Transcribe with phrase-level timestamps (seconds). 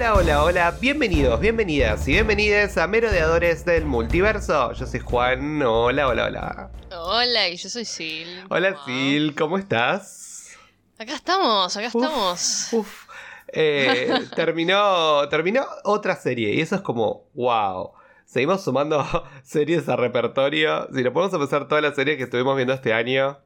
[0.00, 4.72] Hola, hola, hola, bienvenidos, bienvenidas y bienvenidas a Merodeadores del Multiverso.
[4.72, 6.70] Yo soy Juan, hola, hola, hola.
[6.90, 8.48] Hola, y yo soy Sil.
[8.48, 10.56] Hola Sil, ¿cómo estás?
[10.98, 12.68] Acá estamos, acá Uf, estamos.
[12.72, 13.04] Uf.
[13.48, 17.92] Eh, terminó, terminó otra serie y eso es como, wow.
[18.24, 19.04] Seguimos sumando
[19.42, 20.88] series a repertorio.
[20.94, 23.38] Si nos podemos empezar todas las series que estuvimos viendo este año,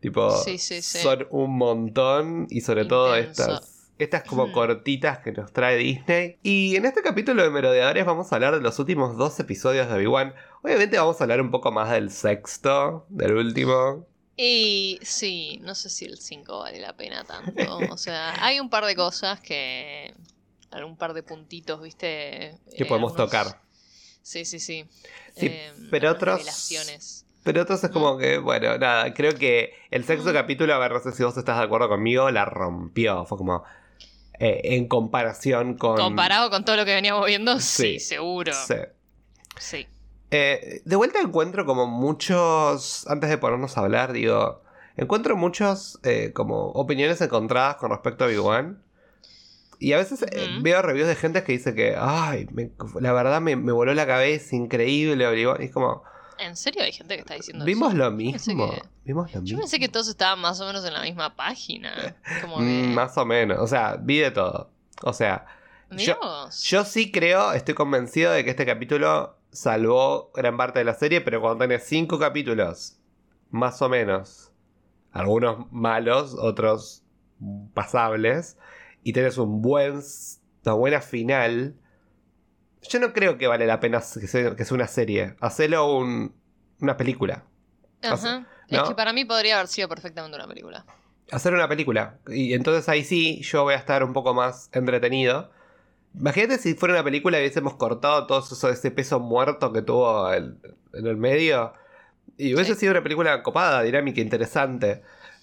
[0.00, 0.96] tipo, Sí, sí, sí.
[0.96, 3.79] son un montón y sobre todo estas.
[4.00, 6.38] Estas como cortitas que nos trae Disney.
[6.42, 9.94] Y en este capítulo de Merodeadores vamos a hablar de los últimos dos episodios de
[9.94, 10.34] Obi-Wan.
[10.62, 14.06] Obviamente vamos a hablar un poco más del sexto, del último.
[14.36, 17.78] Y sí, no sé si el 5 vale la pena tanto.
[17.90, 20.14] O sea, hay un par de cosas que.
[20.72, 22.56] Un par de puntitos, ¿viste?
[22.76, 23.60] Que Eh, podemos algunos- tocar.
[24.22, 24.86] Sí, sí, sí.
[25.36, 27.26] Sí, Eh, pero otros- revelaciones.
[27.42, 31.10] Pero entonces como que, bueno, nada, creo que el sexto capítulo, a ver, no sé
[31.12, 33.24] si vos estás de acuerdo conmigo, la rompió.
[33.24, 33.64] Fue como,
[34.40, 35.96] eh, en comparación con...
[35.96, 38.52] Comparado con todo lo que veníamos viendo, Sí, sí, seguro.
[38.52, 38.74] Sí.
[39.58, 39.86] Sí.
[40.32, 44.62] Eh, de vuelta encuentro como muchos, antes de ponernos a hablar, digo,
[44.96, 48.82] encuentro muchos eh, como opiniones encontradas con respecto a Obi-Wan.
[49.78, 53.40] Y a veces eh, veo reviews de gente que dice que, ay, me- la verdad
[53.40, 55.62] me, me voló la cabeza, increíble Obi-Wan.
[55.62, 56.02] Y es como,
[56.40, 57.98] ¿En serio hay gente que está diciendo vimos eso?
[57.98, 58.70] lo mismo.
[58.70, 59.58] que- Vimos lo Yo mismo.
[59.60, 62.16] pensé que todos estaban más o menos en la misma página.
[62.42, 62.62] Como que.
[62.64, 63.58] Mm, más o menos.
[63.60, 64.70] O sea, vi de todo.
[65.02, 65.46] O sea,
[65.90, 66.18] yo-
[66.62, 71.20] yo sí creo, estoy convencido de que este capítulo salvó gran parte de la serie,
[71.20, 72.98] pero cuando tenés cinco capítulos,
[73.50, 74.52] más o menos,
[75.12, 77.02] algunos malos, otros
[77.74, 78.56] pasables,
[79.02, 80.00] y tenés un buen,
[80.64, 81.74] una buena final,
[82.88, 85.34] yo no creo que vale la pena que sea, que sea una serie.
[85.40, 86.34] Hacelo un,
[86.80, 87.44] una película.
[88.02, 88.46] Ajá.
[88.70, 88.82] ¿no?
[88.82, 90.84] Es que para mí podría haber sido perfectamente una película.
[91.32, 92.18] hacer una película.
[92.28, 95.50] Y entonces ahí sí, yo voy a estar un poco más entretenido.
[96.14, 100.32] Imagínate si fuera una película y hubiésemos cortado todo eso, ese peso muerto que tuvo
[100.32, 100.56] el-
[100.92, 101.72] en el medio.
[102.36, 102.80] Y hubiese Sí.
[102.80, 105.02] sido una película copada, dinámica, interesante.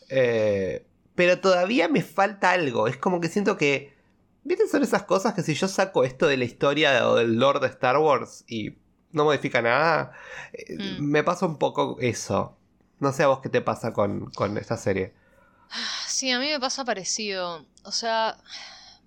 [0.09, 2.87] Eh, pero todavía me falta algo.
[2.87, 3.95] Es como que siento que.
[4.47, 4.67] ¿Viste?
[4.67, 7.67] Son esas cosas que si yo saco esto de la historia o del lore de
[7.67, 8.77] Star Wars y
[9.11, 10.13] no modifica nada,
[10.53, 11.03] eh, Mm.
[11.03, 12.57] me pasa un poco eso.
[12.99, 15.13] No sé a vos qué te pasa con, con esta serie.
[16.07, 17.65] Sí, a mí me pasa parecido.
[17.83, 18.37] O sea,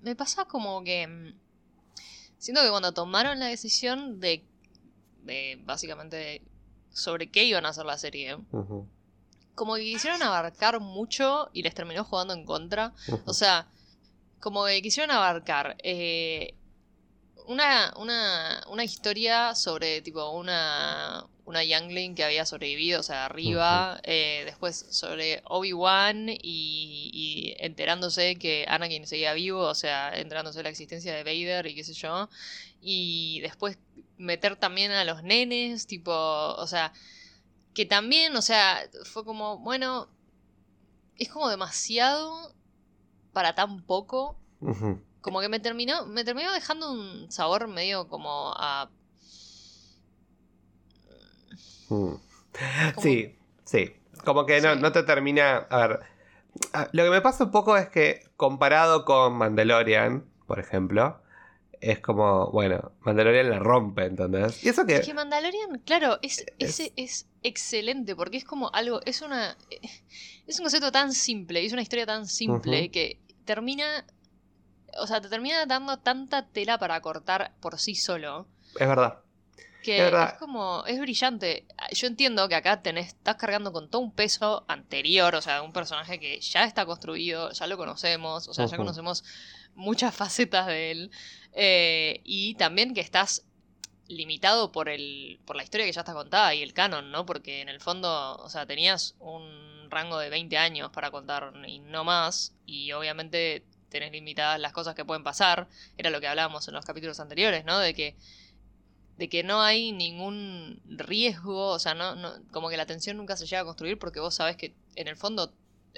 [0.02, 1.06] me pasa como que.
[1.06, 1.34] mm,
[2.38, 4.44] Siento que cuando tomaron la decisión de.
[5.24, 6.42] de básicamente.
[6.92, 8.36] sobre qué iban a hacer la serie.
[9.54, 12.92] Como que quisieron abarcar mucho y les terminó jugando en contra.
[13.26, 13.68] O sea,
[14.40, 16.54] como que quisieron abarcar eh,
[17.46, 24.00] una, una, una historia sobre tipo una, una youngling que había sobrevivido, o sea, arriba,
[24.04, 30.62] eh, después sobre Obi-Wan y, y enterándose que Anakin seguía vivo, o sea, enterándose de
[30.64, 32.28] la existencia de Vader y qué sé yo,
[32.80, 33.78] y después
[34.16, 36.92] meter también a los nenes, tipo, o sea,
[37.74, 40.08] que también, o sea, fue como, bueno,
[41.18, 42.54] es como demasiado
[43.32, 44.36] para tan poco.
[45.20, 48.90] Como que me terminó, me terminó dejando un sabor medio como a.
[51.88, 52.14] Mm.
[53.02, 53.92] Sí, sí.
[54.24, 54.80] Como que no, Sí.
[54.80, 55.56] no te termina.
[55.70, 56.00] A ver.
[56.92, 61.20] Lo que me pasa un poco es que comparado con Mandalorian, por ejemplo,
[61.80, 64.62] es como, bueno, Mandalorian la rompe, ¿entendés?
[64.64, 64.96] Y eso que.
[64.96, 69.56] Es que Mandalorian, claro, es, Es- ese es excelente porque es como algo, es una,
[70.50, 74.04] es un concepto tan simple, es una historia tan simple que termina,
[74.98, 78.46] o sea, te termina dando tanta tela para cortar por sí solo.
[78.78, 79.20] Es verdad.
[79.82, 80.30] Que Es verdad.
[80.34, 81.66] es como, es brillante.
[81.92, 85.72] Yo entiendo que acá tenés, estás cargando con todo un peso anterior, o sea, un
[85.72, 89.24] personaje que ya está construido, ya lo conocemos, o sea, ya conocemos
[89.74, 91.10] muchas facetas de él.
[91.52, 93.44] eh, y también que estás
[94.10, 97.24] limitado por el por la historia que ya está contada y el canon, ¿no?
[97.24, 101.78] Porque en el fondo, o sea, tenías un rango de 20 años para contar y
[101.78, 106.66] no más, y obviamente tenés limitadas las cosas que pueden pasar, era lo que hablábamos
[106.68, 107.78] en los capítulos anteriores, ¿no?
[107.78, 108.16] De que
[109.16, 113.36] de que no hay ningún riesgo, o sea, no, no, como que la tensión nunca
[113.36, 115.52] se llega a construir porque vos sabés que en el fondo,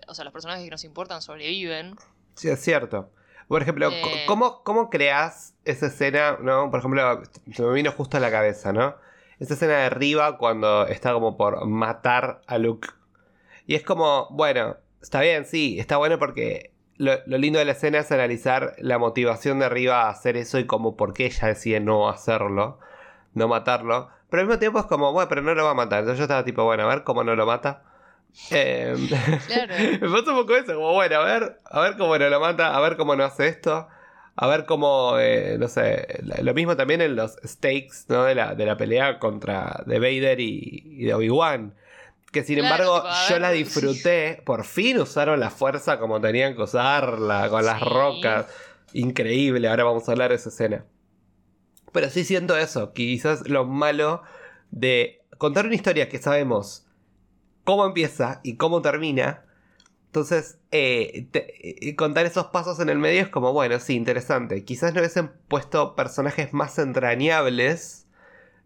[0.08, 1.94] o sea, los personajes que nos importan sobreviven.
[2.34, 3.12] Sí, es cierto.
[3.52, 4.24] Por ejemplo, Eh.
[4.26, 6.38] ¿cómo, ¿cómo creas esa escena?
[6.40, 6.70] ¿no?
[6.70, 7.20] Por ejemplo,
[7.52, 8.94] se me vino justo a la cabeza, ¿no?
[9.40, 12.88] Esa escena de arriba cuando está como por matar a Luke.
[13.66, 17.72] Y es como, bueno, está bien, sí, está bueno porque lo, lo lindo de la
[17.72, 21.48] escena es analizar la motivación de arriba a hacer eso y como por qué ella
[21.48, 22.78] decide no hacerlo,
[23.34, 24.08] no matarlo.
[24.30, 25.98] Pero al mismo tiempo es como, bueno, pero no lo va a matar.
[25.98, 27.82] Entonces yo estaba tipo, bueno, a ver cómo no lo mata.
[28.50, 28.94] Eh,
[29.46, 29.74] Claro.
[30.00, 32.74] me pasa un poco eso, como bueno, a ver, a ver cómo no lo mata,
[32.76, 33.88] a ver cómo no hace esto.
[34.34, 36.06] A ver cómo, eh, no sé,
[36.42, 38.24] lo mismo también en los stakes, ¿no?
[38.24, 41.74] De la, de la pelea contra de Vader y, de Obi-Wan.
[42.30, 44.40] Que sin embargo yo la disfruté.
[44.46, 48.46] Por fin usaron la fuerza como tenían que usarla, con las rocas.
[48.94, 50.86] Increíble, ahora vamos a hablar de esa escena.
[51.92, 54.22] Pero sí siento eso, quizás lo malo
[54.70, 56.86] de contar una historia que sabemos
[57.64, 59.44] cómo empieza y cómo termina.
[60.06, 64.64] Entonces, eh, eh, contar esos pasos en el medio es como, bueno, sí, interesante.
[64.64, 68.06] Quizás no hubiesen puesto personajes más entrañables,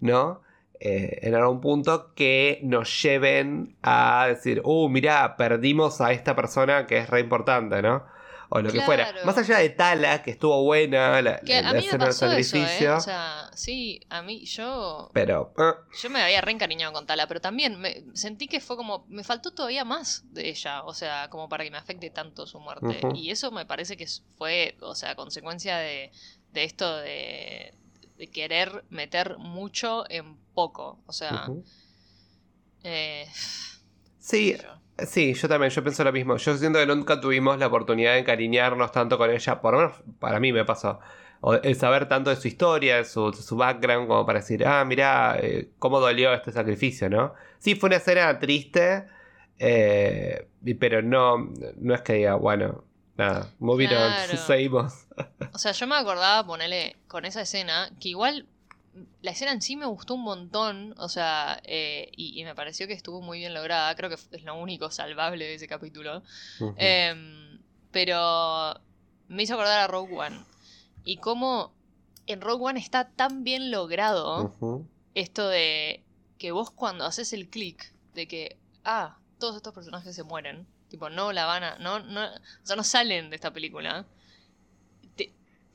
[0.00, 0.42] ¿no?
[0.80, 6.86] Eh, en algún punto que nos lleven a decir, uh, mira, perdimos a esta persona
[6.86, 8.04] que es re importante, ¿no?
[8.48, 9.12] O lo que fuera.
[9.24, 12.92] Más allá de Tala, que estuvo buena, la, escena del sacrificio.
[12.92, 12.96] ¿eh?
[12.96, 15.10] O sea, sí, a mí, yo.
[15.12, 15.52] Pero.
[15.56, 15.76] Ah.
[16.00, 19.04] Yo me había reencariñado con Tala, pero también me sentí que fue como.
[19.08, 22.60] Me faltó todavía más de ella, o sea, como para que me afecte tanto su
[22.60, 23.00] muerte.
[23.14, 24.06] Y eso me parece que
[24.36, 26.12] fue, o sea, consecuencia de,
[26.52, 27.74] de esto de,
[28.16, 31.00] de querer meter mucho en poco.
[31.06, 31.48] O sea.
[32.84, 33.26] eh,
[34.18, 34.56] sí.
[34.98, 36.36] Sí, yo también, yo pienso lo mismo.
[36.36, 40.02] Yo siento que nunca tuvimos la oportunidad de encariñarnos tanto con ella, por lo menos
[40.18, 41.00] para mí me pasó.
[41.40, 44.84] O el saber tanto de su historia, de su, su background, como para decir, ah,
[44.86, 47.34] mira, eh, cómo dolió este sacrificio, ¿no?
[47.58, 49.04] Sí, fue una escena triste,
[49.58, 50.48] eh,
[50.80, 52.84] pero no, no es que diga, bueno,
[53.18, 53.90] nada, moving
[54.46, 55.06] seguimos.
[55.52, 58.46] o sea, yo me acordaba ponerle con esa escena, que igual
[59.22, 62.92] la escena en sí me gustó un montón, o sea, eh, y, me pareció que
[62.92, 66.22] estuvo muy bien lograda, creo que es lo único salvable de ese capítulo.
[66.76, 67.58] Em,
[67.90, 68.74] pero
[69.28, 70.44] me hizo acordar a Rogue One.
[71.04, 71.74] Y cómo
[72.26, 74.54] en Rogue One está tan bien logrado
[75.14, 76.04] esto de
[76.38, 81.10] que vos cuando haces el clic de que, ah, todos estos personajes se mueren, tipo,
[81.10, 84.06] no la van a, no, no, o sea, no salen de esta película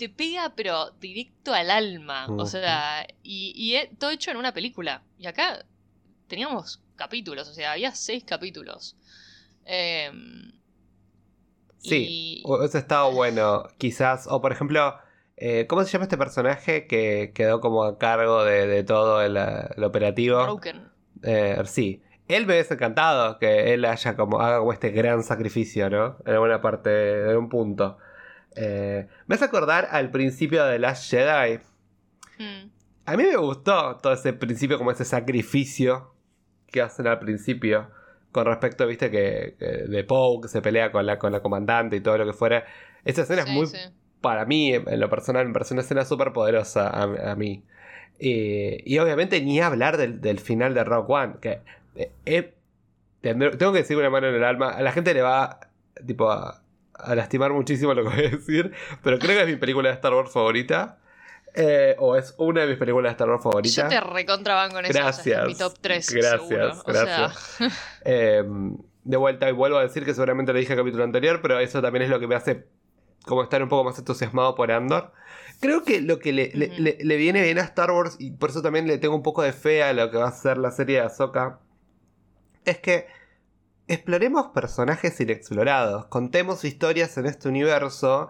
[0.01, 2.25] te pega, pero directo al alma.
[2.27, 5.03] O sea, y, todo hecho en una película.
[5.19, 5.63] Y acá
[6.25, 8.97] teníamos capítulos, o sea, había seis capítulos.
[9.63, 10.53] Em,
[11.77, 13.67] sí, eso estaba bueno.
[13.77, 14.95] Quizás, o por ejemplo,
[15.37, 19.37] eh, ¿cómo se llama este personaje que quedó como a cargo de, todo el,
[19.83, 20.41] operativo?
[20.41, 20.89] Broken.
[21.21, 22.01] Eh, sí.
[22.27, 26.17] Él me hubiese encantado que él haya como haga como este gran sacrificio, ¿no?
[26.25, 27.99] En alguna parte, en un punto.
[28.55, 31.59] Eh, me hace acordar al principio de Last Jedi.
[32.37, 32.69] Hmm.
[33.05, 36.13] A mí me gustó todo ese principio, como ese sacrificio
[36.67, 37.89] que hacen al principio.
[38.31, 39.55] Con respecto, viste, que,
[39.89, 42.65] de Poe que se pelea con la, con la comandante y todo lo que fuera.
[43.03, 43.67] Esa escena es muy.
[44.21, 47.63] Para mí, en lo personal, me parece una escena súper poderosa a, mí.
[48.19, 51.33] y obviamente ni hablar del, final de Rock One.
[51.41, 51.61] Que
[51.95, 52.53] eh,
[53.21, 54.69] tengo que decir una mano en el alma.
[54.69, 55.59] A la gente le va
[56.05, 56.60] tipo a,
[57.03, 58.71] a lastimar muchísimo lo que voy a decir,
[59.03, 60.97] pero creo que es mi película de Star Wars favorita.
[61.53, 63.75] Eh, o es una de mis películas de Star Wars favoritas.
[63.75, 64.93] Yo te recontraban con eso.
[64.93, 65.47] Gracias.
[65.47, 66.13] mi top 3.
[66.13, 67.57] Gracias, gracias.
[68.05, 71.39] Em, de vuelta, y vuelvo a decir que seguramente lo dije en el capítulo anterior,
[71.41, 72.67] pero eso también es lo que me hace
[73.25, 75.11] como estar un poco más entusiasmado por Andor.
[75.59, 78.87] Creo que lo que le, le, viene bien a Star Wars, y por eso también
[78.87, 81.05] le tengo un poco de fe a lo que va a ser la serie de
[81.05, 81.59] Ahsoka,
[82.65, 83.07] es que
[83.93, 88.29] exploremos personajes inexplorados, contemos historias en este universo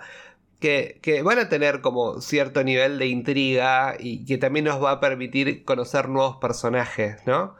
[0.60, 5.00] que, van a tener como cierto nivel de intriga y que también nos va a
[5.00, 7.56] permitir conocer nuevos personajes, ¿no?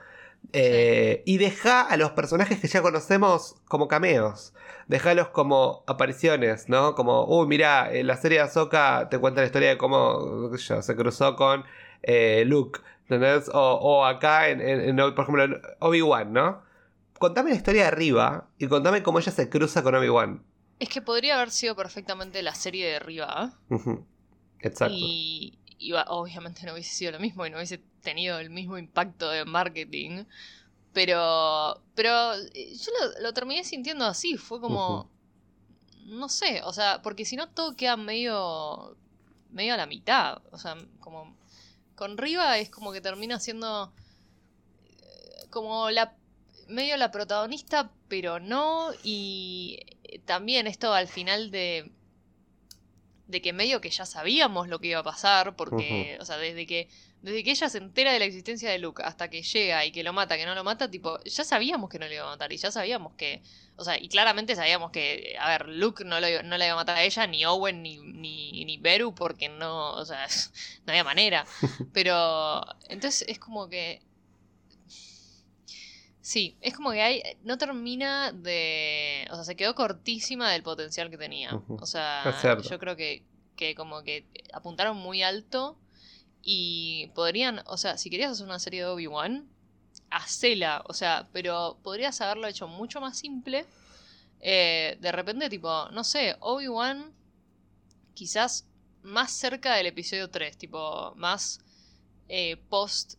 [0.54, 4.54] Eh, y deja a los personajes que ya conocemos como cameos.
[4.88, 6.96] Dejalos como apariciones, ¿no?
[6.96, 10.96] Como, uy, mira, en la serie de Ahsoka te cuenta la historia de cómo se
[10.96, 11.66] cruzó con
[12.04, 13.50] eh, Luke, ¿entendés?
[13.54, 16.71] O, acá, en, por ejemplo, Obi-Wan, ¿no?
[17.22, 20.44] Contame la historia de arriba y contame cómo ella se cruza con Obi-Wan.
[20.80, 23.60] Es que podría haber sido perfectamente la serie de arriba.
[24.60, 24.96] Exacto.
[24.98, 25.60] Y,
[26.08, 30.24] obviamente no hubiese sido lo mismo y no hubiese tenido el mismo impacto de marketing.
[30.94, 35.08] Pero, pero eh, yo lo, terminé sintiendo así, fue como,
[36.08, 38.98] no sé, o sea, porque si no todo queda medio,
[39.52, 41.38] medio a la mitad, o sea, como
[41.94, 43.94] con Riva es como que termina siendo
[44.86, 46.16] eh, como la
[46.72, 48.92] medio la protagonista, pero no.
[49.04, 49.80] Y
[50.26, 51.92] también esto al final de.
[53.28, 56.66] de que medio que ya sabíamos lo que iba a pasar, porque, o sea, desde
[56.66, 56.90] que.
[57.22, 60.02] Desde que ella se entera de la existencia de Luke hasta que llega y que
[60.02, 62.52] lo mata, que no lo mata, tipo, ya sabíamos que no le iba a matar
[62.52, 63.44] y ya sabíamos que,
[63.76, 66.78] o sea, y claramente sabíamos que, a ver, Luke no, lo, no le iba a
[66.78, 70.26] matar a ella, ni Owen, ni, ni, ni Beru, porque no, o sea,
[70.88, 71.46] no había manera.
[71.94, 74.02] Pero, entonces es como que
[76.22, 81.10] Sí, es como que hay, no termina de, o sea, se quedó cortísima del potencial
[81.10, 81.60] que tenía.
[81.68, 83.26] O sea, yo creo que,
[83.56, 85.78] que como que apuntaron muy alto
[86.44, 89.48] y podrían, o sea, si querías hacer una serie de Obi-Wan,
[90.12, 93.66] hacela, o sea, pero podrías haberlo hecho mucho más simple.
[94.42, 97.14] Eh, de repente, tipo, no sé, Obi-Wan
[98.14, 98.68] quizás
[99.02, 101.60] más cerca del episodio 3, tipo, más
[102.28, 103.16] eh, post,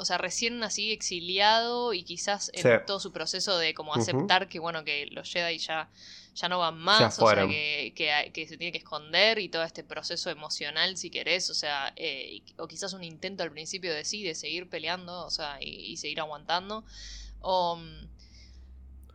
[0.00, 4.58] o sea, recién así exiliado y quizás en todo su proceso de como aceptar que,
[4.58, 5.90] bueno, que los Jedi ya
[6.34, 7.92] ya no van más, o sea, que,
[8.32, 12.42] que, se tiene que esconder y todo este proceso emocional, si querés, o sea, eh,
[12.56, 16.20] o quizás un intento al principio de sí, de seguir peleando, o sea, y, seguir
[16.20, 16.84] aguantando,
[17.40, 17.78] o,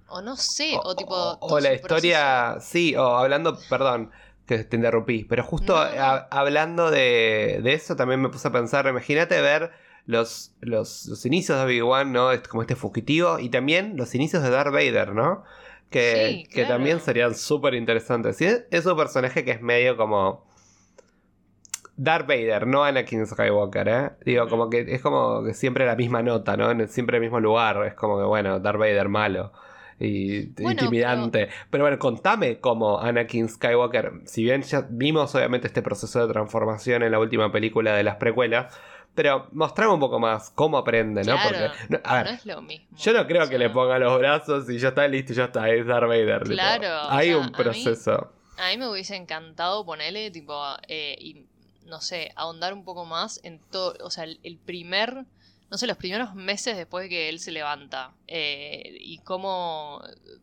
[0.08, 1.16] o no sé, o, tipo...
[1.16, 4.12] O, la historia, sí, o hablando, perdón,
[4.46, 9.42] que te interrumpí, pero justo hablando de, de, eso también me puse a pensar, imagínate
[9.42, 9.85] ver...
[10.06, 12.30] Los, los, los inicios de Obi-Wan, ¿no?
[12.48, 15.44] Como este fugitivo, y también los inicios de Darth Vader, ¿no?
[15.90, 18.42] que, también serían súper interesantes.
[18.42, 20.46] es, un personaje que es medio como...
[21.98, 24.12] Darth Vader, no Anakin Skywalker, ¿eh?
[24.26, 26.70] Digo, como que es como que siempre la misma nota, ¿no?
[26.70, 27.86] En siempre el mismo lugar.
[27.86, 29.54] Es como que, bueno, Darth Vader malo
[29.98, 31.48] y intimidante.
[31.70, 31.86] Pero...
[31.86, 37.14] bueno, contame cómo Anakin Skywalker, si bien ya vimos obviamente este proceso de transformación en
[37.14, 38.78] la última película de las precuelas,
[39.16, 41.38] pero mostrame un poco más cómo aprende, ¿no?
[41.42, 42.86] Porque, no, a ver, es lo mismo.
[42.98, 45.70] Yo no creo que le ponga los brazos y ya está listo y ya está,
[45.70, 46.44] es Darth Vader.
[46.44, 47.10] Claro.
[47.10, 48.32] hay un proceso.
[48.58, 51.46] A mí, me hubiese encantado ponerle, tipo, eh, y
[51.86, 55.26] no sé, ahondar un poco más en todo, o sea, el, primer,
[55.70, 60.02] no sé, los primeros meses después de que él se levanta eh, y cómo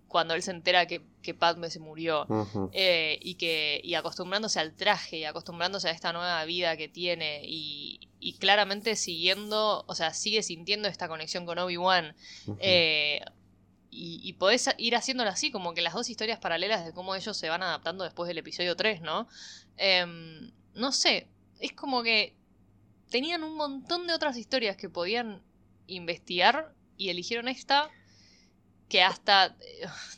[0.08, 2.26] cuando él se entera que, que Padme se murió
[2.72, 7.42] eh, y que y acostumbrándose al traje y acostumbrándose a esta nueva vida que tiene
[7.44, 12.14] y, y claramente siguiendo, o sea, sigue sintiendo esta conexión con Obi-Wan.
[12.58, 13.20] Eh,
[13.90, 17.36] y, y, podés ir haciéndolo así, como que las dos historias paralelas de cómo ellos
[17.36, 19.28] se van adaptando después del episodio 3, ¿no?
[19.76, 21.28] Em, no sé,
[21.60, 22.34] es como que
[23.12, 25.42] tenían un montón de otras historias que podían
[25.86, 27.90] investigar y eligieron esta
[28.88, 29.56] que hasta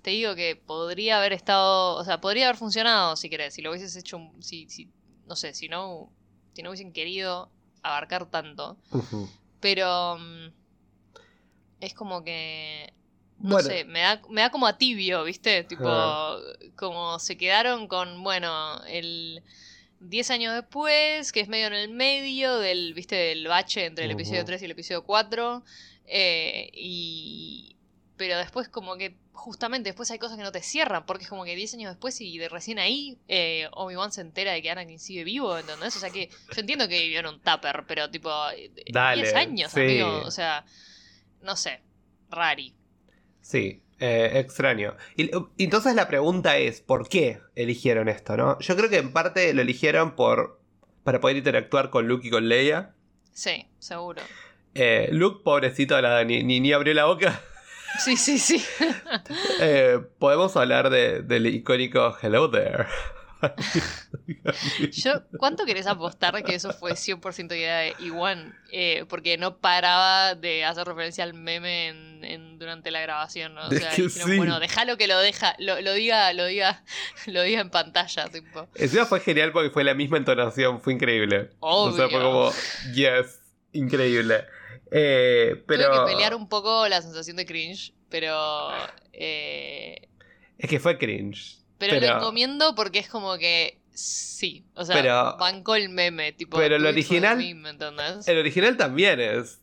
[0.03, 3.71] te digo que podría haber estado, o sea, podría haber funcionado si querés, si lo
[3.71, 4.91] hubieses hecho, si, si
[5.27, 6.11] no sé, si no,
[6.55, 7.51] si no hubiesen querido
[7.83, 8.79] abarcar tanto.
[9.61, 10.53] Pero mm,
[11.81, 12.93] es como que...
[13.39, 15.65] No sé, me da, me da como a tibio, ¿viste?
[15.65, 15.85] Tipo,
[16.77, 19.43] como se quedaron con, bueno, el...
[20.09, 23.17] 10 años después, que es medio en el medio del, ¿viste?
[23.17, 25.65] Del bache entre el episodio 3 y el episodio 4.
[26.07, 27.77] Eh, y...
[28.17, 31.45] Pero después como que justamente después hay cosas que no te cierran, porque es como
[31.45, 35.01] que 10 años después y de recién ahí eh, Obi-Wan se entera de que Anakin
[35.01, 35.97] sigue vivo, ¿entendés?
[35.97, 38.31] O sea que yo entiendo que vivió en un tupper, pero tipo
[38.87, 40.65] 10 años, amigo, o sea,
[41.43, 41.81] no sé,
[42.31, 42.75] rari.
[43.43, 44.97] Sí, eh, extraño.
[45.17, 48.59] Y, entonces la pregunta es, ¿por qué eligieron esto, no?
[48.61, 50.61] Yo creo que en parte lo eligieron por
[51.05, 52.95] para poder interactuar con Luke y con Leia.
[53.33, 54.23] Sí, seguro.
[54.75, 57.43] Eh, Luke, pobrecito, la, ni, ni abrió la boca.
[57.99, 58.65] Sí, sí, sí.
[59.61, 62.87] Eh, podemos hablar del icónico Hello There.
[64.93, 68.55] Yo, ¿cuánto querés apostar que eso fue 100% idea de Iwan?
[68.73, 71.89] Eh, porque no paraba de hacer referencia al meme
[72.23, 73.67] en, durante la grabación, ¿no?
[73.67, 76.83] O sea, dijeron, bueno, déjalo que lo deja, lo, diga, lo diga,
[77.27, 78.69] lo diga en pantalla, tipo.
[78.75, 81.51] Encima fue genial porque fue la misma entonación, fue increíble.
[81.61, 82.51] O sea, fue como,
[82.95, 83.41] yes,
[83.73, 84.45] increíble.
[84.91, 85.85] Eh, pero...
[85.85, 88.71] Tuve que pelear un poco la sensación de cringe, pero...
[89.13, 90.09] Eh,
[90.59, 91.64] es que fue cringe.
[91.79, 94.65] Pero, lo encomiendo porque es como que sí.
[94.75, 96.33] O sea, pero, bancó el meme.
[96.33, 97.41] Tipo, pero el original.
[97.41, 99.61] el original también es.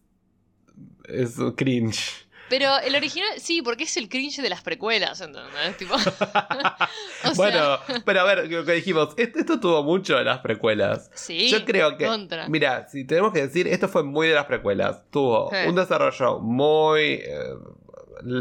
[1.05, 2.27] Es cringe.
[2.51, 5.77] Pero el original, sí, porque es el cringe de las precuelas, ¿entendés?
[5.77, 5.95] Tipo...
[7.37, 11.09] bueno, pero a ver, lo que dijimos, esto, tuvo mucho de las precuelas.
[11.13, 12.09] Sí, Yo creo que...
[12.49, 15.01] Mira, si tenemos que decir, esto fue muy de las precuelas.
[15.11, 17.21] Tuvo un desarrollo muy...
[17.23, 17.55] Eh,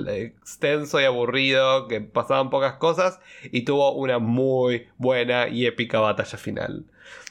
[0.09, 3.21] extenso y aburrido, que pasaban pocas cosas,
[3.51, 6.85] y tuvo una muy buena y épica batalla final.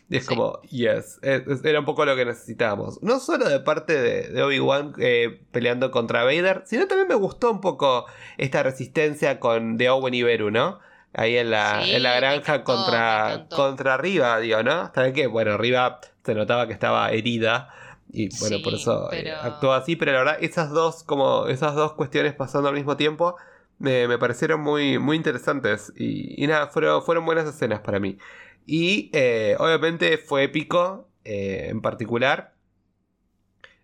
[0.09, 3.01] Y es como, yes, era un poco lo que necesitábamos.
[3.03, 7.61] No solo de parte de, Obi-Wan eh, peleando contra Vader, sino también me gustó un
[7.61, 10.79] poco esta resistencia con de Owen y Beru, ¿no?
[11.13, 14.81] Ahí en la, en la granja contra, contra Riva, digo, ¿no?
[14.81, 17.69] Hasta que, bueno, Riva se notaba que estaba herida.
[18.11, 21.93] Y bueno, por eso eh, actuó así, pero la verdad, esas dos, como esas dos
[21.93, 23.35] cuestiones pasando al mismo tiempo,
[23.77, 25.93] me, parecieron muy, muy interesantes.
[25.95, 28.17] Y, y nada, fueron, fueron buenas escenas para mí.
[28.65, 32.55] Y eh, obviamente fue épico eh, en particular.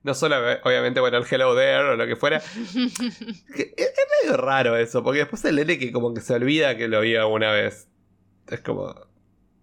[0.04, 2.38] No solo, obviamente, bueno, el Hello There o lo que fuera.
[2.78, 7.02] es, medio raro eso, porque después el nene que como que se olvida que lo
[7.02, 7.88] vio una vez.
[8.48, 8.94] Es como...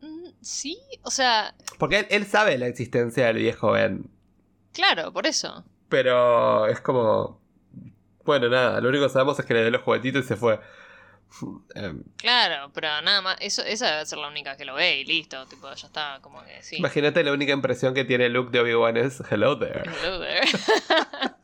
[0.00, 4.10] Mm, Sí, o sea, Porque él, él sabe la existencia del viejo Ben.
[4.72, 5.64] Claro, por eso.
[5.88, 7.40] Pero es como.
[8.24, 10.58] Bueno, nada, lo único que sabemos es que le dio los juguetitos y se fue.
[11.74, 15.04] Em, Claro, pero nada más, eso, esa debe ser la única que lo ve y
[15.04, 16.76] listo, tipo, ya está, como que sí.
[16.76, 19.82] Imagínate la única impresión que tiene Luke de Obi-Wan es Hello there.
[20.02, 20.40] Hello there.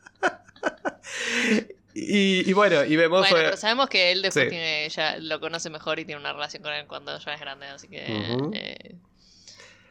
[1.93, 3.21] Y, y bueno, y vemos.
[3.21, 4.49] Bueno, eh, pero sabemos que él después Sí.
[4.51, 7.65] tiene, ya lo conoce mejor y tiene una relación con él cuando ya es grande,
[7.67, 8.05] así que...
[8.53, 8.95] Eh,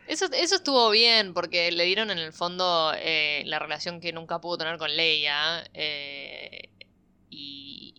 [0.08, 4.40] eso, eso estuvo bien, porque le dieron en el fondo eh, la relación que nunca
[4.40, 5.64] pudo tener con Leia.
[5.74, 6.70] eh,
[7.30, 7.94] y,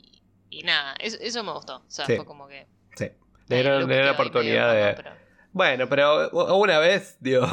[0.49, 1.77] y nada, eso, eso me gustó.
[1.77, 2.15] O sea, Sí.
[2.15, 2.67] fue como que...
[2.95, 3.09] sí,
[3.47, 4.93] le dieron, le dieron la oportunidad de.
[4.95, 5.11] pero
[5.51, 7.47] Bueno, pero una vez, digo.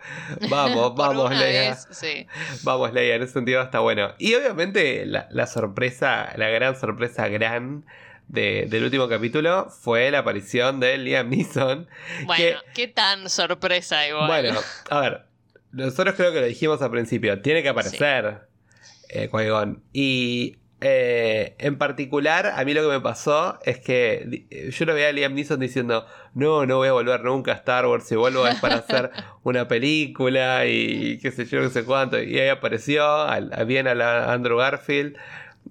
[0.50, 1.70] vamos, vamos, Leia.
[1.70, 2.26] vez, sí.
[2.62, 4.14] Vamos, Leia, en ese sentido está bueno.
[4.18, 7.84] Y obviamente la, la sorpresa, la gran sorpresa gran
[8.32, 11.86] de- del último capítulo fue la aparición de Liam Neeson.
[12.26, 14.26] Bueno, qué tan sorpresa igual.
[14.26, 14.58] Bueno,
[14.90, 15.22] a ver,
[15.70, 18.40] nosotros creo que lo dijimos al principio, tiene que aparecer
[19.10, 19.82] eh, Qui-Gon.
[19.92, 24.94] Y eh, en particular, a mí lo que me pasó es que eh, yo lo
[24.94, 28.16] veía a Liam Neeson diciendo, no, no voy a volver nunca a Star Wars, si
[28.16, 29.10] vuelvo es para hacer
[29.44, 32.20] una película y qué sé yo, qué sé cuánto.
[32.20, 35.16] Y ahí apareció, a- bien a la Andrew Garfield.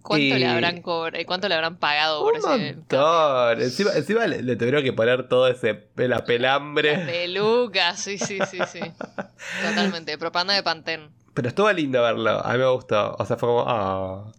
[0.01, 3.61] ¿Cuánto, y- le habrán cobr- eh, ¿Cuánto le habrán pagado por Un ese montón.
[3.61, 6.97] Encima, encima le, le tuvieron que poner todo ese la pelambre.
[7.05, 8.79] Peluca, sí, sí, sí, sí.
[9.67, 11.09] Totalmente, propaganda de Pantene.
[11.33, 13.15] Pero estuvo lindo verlo, a mí me gustó.
[13.17, 13.65] O sea, fue como.
[13.67, 14.31] ah.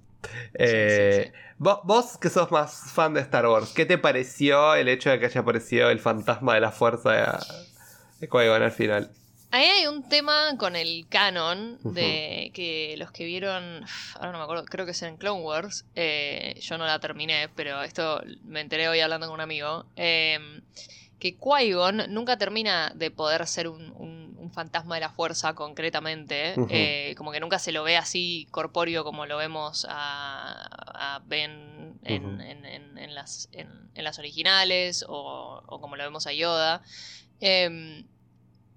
[0.54, 1.32] Eh, sí, sí.
[1.58, 5.18] Vos, vos que sos más fan de Star Wars, ¿qué te pareció el hecho de
[5.20, 7.22] que haya aparecido el fantasma de la fuerza de,
[8.20, 8.28] de
[8.64, 9.10] al final?
[9.52, 13.84] Ahí hay un tema con el canon de que los que vieron,
[14.16, 17.48] ahora no me acuerdo, creo que es en Clone Wars, eh, yo no la terminé,
[17.54, 20.38] pero esto me enteré hoy hablando con un amigo, eh,
[21.18, 26.54] que Qui-Gon nunca termina de poder ser un, un- un fantasma de la fuerza concretamente,
[26.70, 31.98] eh, como que nunca se lo ve así corpóreo como lo vemos a, a Ben
[32.02, 32.42] en, Ujú.
[32.42, 36.82] en- en- en las, en, en las originales o, o como lo vemos a Yoda.
[37.38, 38.04] Em,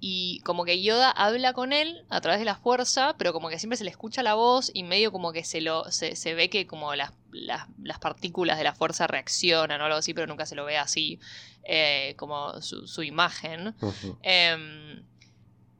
[0.08, 3.58] y como que Yoda habla con él a través de la fuerza, pero como que
[3.58, 6.48] siempre se le escucha la voz y medio como que se lo se, se ve
[6.48, 10.46] que como las, las, las partículas de la fuerza reaccionan o algo así, pero nunca
[10.46, 11.20] se lo ve así
[11.64, 13.74] eh, como su, su imagen.
[14.22, 15.02] Em,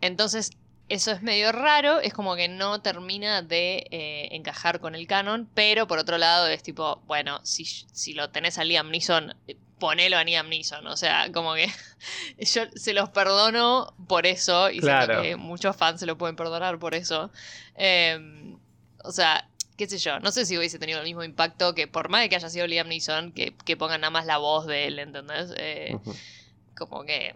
[0.02, 0.50] entonces,
[0.90, 5.48] eso es medio raro, es como que no termina de eh, encajar con el canon,
[5.54, 9.56] pero por otro lado es tipo, bueno, si, si lo tenés a Liam Neeson, eh,
[9.80, 11.68] ponelo a Liam Neeson, o sea, como que
[12.40, 15.22] yo se los perdono por eso, y Claro.
[15.22, 17.32] que muchos fans se lo pueden perdonar por eso.
[17.76, 18.58] Em,
[19.04, 22.10] o sea, qué sé yo, no sé si hubiese tenido el mismo impacto que por
[22.10, 24.88] más de que haya sido Liam Neeson, que, que pongan nada más la voz de
[24.88, 25.54] él, ¿entendés?
[25.58, 25.98] Eh,
[26.78, 27.36] como que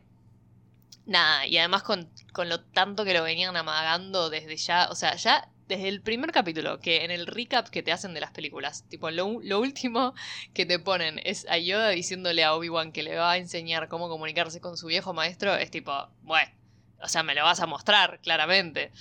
[1.06, 5.16] nada y además con, con lo tanto que lo venían amagando desde ya o sea
[5.16, 8.84] ya desde el primer capítulo que en el recap que te hacen de las películas
[8.90, 10.14] tipo lo, lo último
[10.54, 14.10] que te ponen es a Yoda diciéndole a Obi-Wan que le va a enseñar cómo
[14.10, 16.52] comunicarse con su viejo maestro es tipo bueno
[17.02, 18.92] o sea me lo vas a mostrar claramente.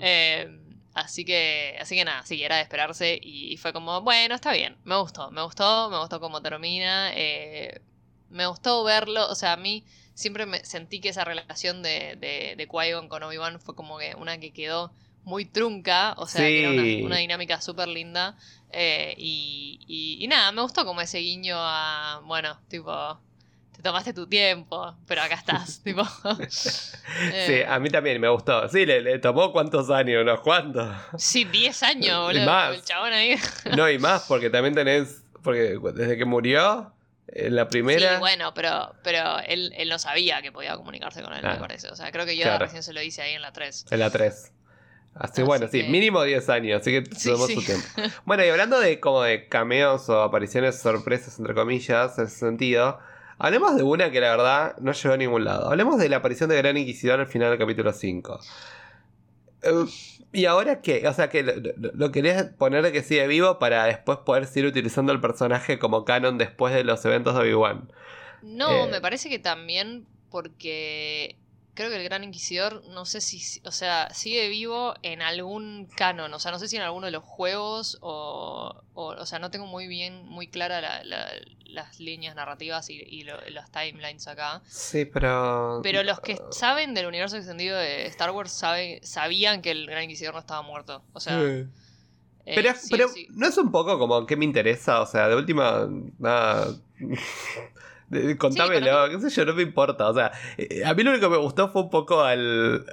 [0.00, 0.58] Eh,
[0.94, 4.76] así que, así que nada, sí, era de esperarse y fue como, bueno, está bien,
[4.84, 7.80] me gustó, me gustó, me gustó cómo termina, eh,
[8.28, 12.54] me gustó verlo, o sea, a mí siempre me sentí que esa relación de, de,
[12.56, 14.92] de Qui-Gon con Obi-Wan fue como que una que quedó
[15.24, 18.36] muy trunca, o sea, que era una, una dinámica súper linda
[18.72, 23.20] eh, y, y, y nada, me gustó como ese guiño a, bueno, tipo...
[23.72, 26.04] Te tomaste tu tiempo, pero acá estás, tipo.
[26.50, 26.90] Sí,
[27.32, 28.68] Eh, a mí también me gustó.
[28.68, 30.94] Sí, le, le tomó cuántos años, unos cuantos.
[31.16, 32.44] Sí, 10 años, Y boludo.
[32.44, 32.74] más.
[32.74, 33.36] El chabón ahí.
[33.76, 35.22] No, y más, porque también tenés.
[35.42, 36.92] Porque desde que murió,
[37.28, 38.14] en la primera.
[38.16, 41.54] Sí, bueno, pero, pero él, él no sabía que podía comunicarse con él, Ah.
[41.54, 41.88] me parece.
[41.88, 42.66] O sea, creo que yo Claro.
[42.66, 43.86] recién se lo hice ahí en la 3.
[43.90, 44.52] En la 3.
[45.14, 47.54] Así, Así bueno, sí, mínimo 10 años, así que tomó sí.
[47.54, 47.86] su tiempo.
[48.24, 52.98] Bueno, y hablando de como de cameos o apariciones sorpresas, entre comillas, en ese sentido,
[53.38, 55.68] hablemos de una que la verdad no llegó a ningún lado.
[55.70, 58.40] Hablemos de la aparición de Gran Inquisidor al final del capítulo 5.
[59.62, 59.70] Eh,
[60.32, 61.06] ¿Y ahora qué?
[61.08, 64.46] O sea, que lo, lo- lo querías poner de que sigue vivo para después poder
[64.46, 67.90] seguir utilizando el personaje como canon después de los eventos de Obi-Wan.
[68.42, 68.88] No, Eh.
[68.90, 71.36] me parece que también porque
[71.80, 76.32] creo que el Gran Inquisidor, no sé si, o sea, sigue vivo en algún canon,
[76.34, 79.50] o sea, no sé si en alguno de los juegos o, o, o sea, no
[79.50, 81.30] tengo muy bien, muy clara la- la-
[81.64, 84.60] las líneas narrativas y, y lo- los timelines acá.
[84.66, 85.80] Sí, pero.
[85.82, 90.02] Pero los que saben del universo extendido de Star Wars sabe, sabían que el Gran
[90.02, 91.02] Inquisidor no estaba muerto.
[91.12, 91.64] O sea, Sí.
[92.46, 93.26] eh, Pero, sí pero sí.
[93.30, 95.88] no es un poco como que me interesa, o sea, de última,
[96.18, 96.76] nada.
[98.38, 100.08] Contámelo, qué sé yo, no me importa.
[100.08, 102.84] O sea, eh, a mí lo único que me gustó fue un poco al,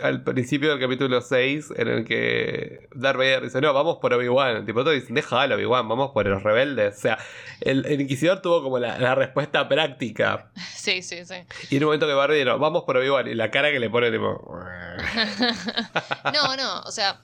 [0.00, 4.64] al principio del capítulo 6, en el que Darth Vader dice, no, vamos por Obi-Wan.
[4.64, 6.96] Tipo, todos dicen, deja al Obi-Wan, vamos por los rebeldes.
[6.96, 7.18] O sea,
[7.60, 10.50] el, el Inquisidor tuvo como la, la respuesta práctica.
[10.82, 11.36] Sí, sí, sí.
[11.70, 13.88] Y en un momento que Barbie dijo, vamos por Obi-Wan, y la cara que le
[13.88, 14.28] pone, tipo...
[16.34, 17.20] No, no, o sea,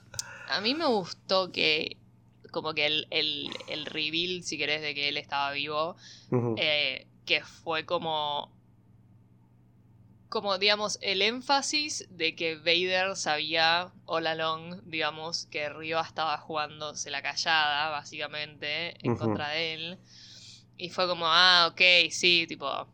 [0.49, 1.97] a mí me gustó que
[2.51, 5.95] como que el, el, el reveal, si querés, de que él estaba vivo,
[6.57, 8.51] eh, que fue como
[10.29, 17.11] como digamos el énfasis de que Vader sabía all along, digamos, que Riva estaba jugándose
[17.11, 19.99] la callada, básicamente, en contra de él.
[20.77, 22.87] Y fue como, ah, ok, sí, tipo,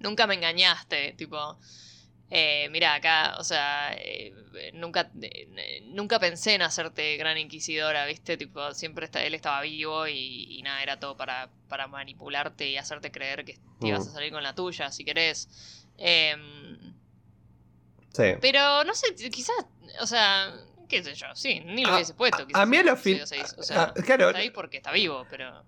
[0.00, 1.58] nunca me engañaste, tipo,
[2.30, 4.32] eh, mira, acá, o sea, eh,
[4.74, 8.36] nunca, eh, nunca pensé en hacerte gran inquisidora, ¿viste?
[8.36, 12.76] Tipo, siempre está, él estaba vivo y, y nada, era todo para, para manipularte y
[12.76, 14.14] hacerte creer que te ibas a Mm.
[14.14, 15.86] salir con la tuya, si querés.
[15.96, 16.94] Em,
[18.12, 18.32] Sí.
[18.40, 19.54] pero no sé, quizás,
[20.00, 20.52] o sea,
[20.88, 22.42] qué sé yo, sí, ni lo A- hubiese puesto.
[22.42, 23.20] a- quizás a mí a episodio fin-
[23.58, 24.28] O sea, ah, claro.
[24.28, 25.64] está ahí porque está vivo, pero...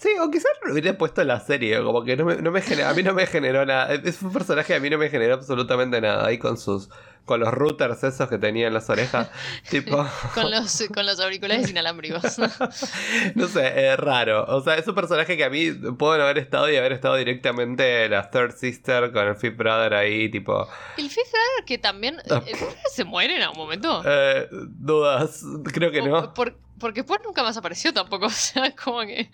[0.00, 2.60] Sí, o quizás lo hubiera puesto en la serie, como que no me, no me
[2.60, 3.92] genera- a mí no me generó nada.
[3.94, 6.26] Es un personaje que a mí no me generó absolutamente nada.
[6.26, 6.88] Ahí con sus
[7.24, 9.30] con los routers esos que tenía en las orejas.
[9.70, 12.36] tipo, Con los, con los auriculares inalámbricos.
[13.36, 14.44] no sé, es raro.
[14.48, 17.14] O sea, es un personaje que a mí puedo no haber estado y haber estado
[17.14, 22.16] directamente la Third Sister con el Fifth Brother ahí, tipo, El Fifth Brother que también...
[22.28, 24.02] ¿El Fifth Brother se muere en algún momento?
[24.04, 26.34] eh, dudas, creo que O- no.
[26.34, 29.30] por- porque después nunca más apareció tampoco, o sea, como que...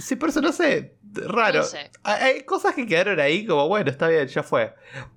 [0.00, 1.60] Sí, por eso no sé, raro.
[1.60, 1.90] No sé.
[2.02, 4.74] Hay, cosas que quedaron ahí como, bueno, está bien, ya fue.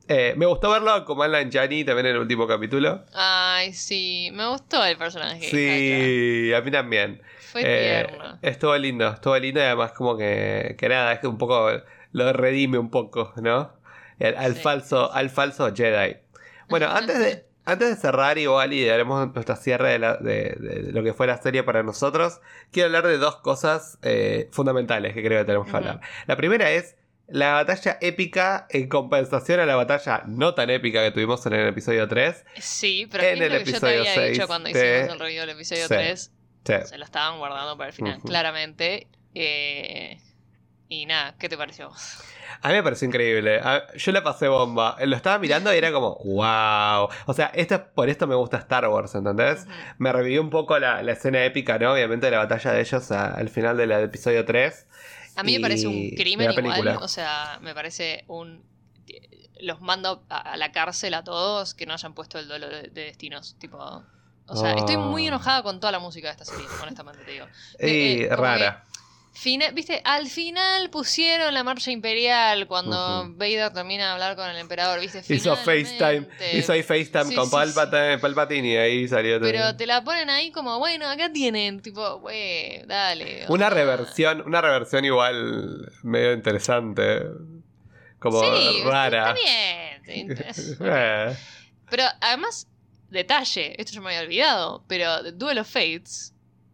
[0.07, 3.03] Eh, me gustó verlo como Alan Jani también en el último capítulo.
[3.13, 5.41] Ay, sí, me gustó el personaje.
[5.49, 7.21] Sí, a mí también.
[7.51, 8.38] Fue Eh, tierno.
[8.41, 11.69] estuvo lindo, estuvo lindo y además como que, que nada, es que un poco
[12.12, 13.73] lo redime un poco, ¿no?
[14.19, 16.17] El- al, Sí, falso, al falso Jedi.
[16.69, 20.91] Bueno, antes de, antes de cerrar igual y haremos nuestra cierre de, la- de- de
[20.91, 22.39] lo que fue la serie para nosotros,
[22.71, 26.02] quiero hablar de dos cosas eh, fundamentales que creo que tenemos que hablar.
[26.28, 26.95] La primera es
[27.28, 31.67] la batalla épica en compensación a la batalla no tan épica que tuvimos en el
[31.69, 32.45] episodio 3.
[32.60, 34.97] Sí, pero en ¿qué es el lo que yo te episodio había dicho cuando de-
[35.00, 35.88] hicimos el review del episodio Sí.
[35.93, 36.32] 3?
[36.65, 36.74] Sí.
[36.86, 39.08] Se lo estaban guardando para el final, claramente.
[39.34, 40.19] Eh,
[40.89, 41.89] y nada, ¿qué te pareció?
[42.62, 43.60] A mí me pareció increíble.
[43.63, 44.97] A- Yo la pasé bomba.
[45.06, 47.10] Lo estaba mirando y era como, wow.
[47.25, 49.67] O sea, esto, por esto me gusta Star Wars, ¿entendés?
[49.97, 51.93] Me revivió un poco la, la escena épica, ¿no?
[51.93, 54.88] Obviamente de la batalla de ellos a- al final del episodio 3.
[55.36, 58.63] A mí me parece un crimen igual, o sea, me parece un...
[59.60, 63.04] Los mando a, la cárcel a todos que no hayan puesto el duelo de, de
[63.06, 64.04] destinos, tipo...
[64.47, 65.27] O sea, estoy muy Oh.
[65.30, 67.45] enojada con toda la música de esta serie, honestamente te digo.
[67.80, 68.84] Y eh, como rara.
[69.74, 73.34] Viste, al final pusieron la marcha imperial cuando.
[73.36, 75.24] Vader termina de hablar con el emperador, ¿viste?
[75.34, 75.56] Hizo.
[75.56, 76.28] FaceTime.
[76.54, 79.50] Hizo ahí FaceTime Sí, con sí, Palpatine, Palpatine y ahí salió todo.
[79.50, 83.46] Pero te la ponen ahí como, bueno, acá tienen, tipo, güey, dale.
[83.48, 87.22] Una reversión, una reversión igual medio interesante.
[88.20, 89.34] Como sí, rara.
[89.34, 89.82] Está.
[90.84, 91.36] Eh,
[91.89, 92.67] Pero además,
[93.10, 96.34] detalle, esto yo me había olvidado, pero Duel of Fates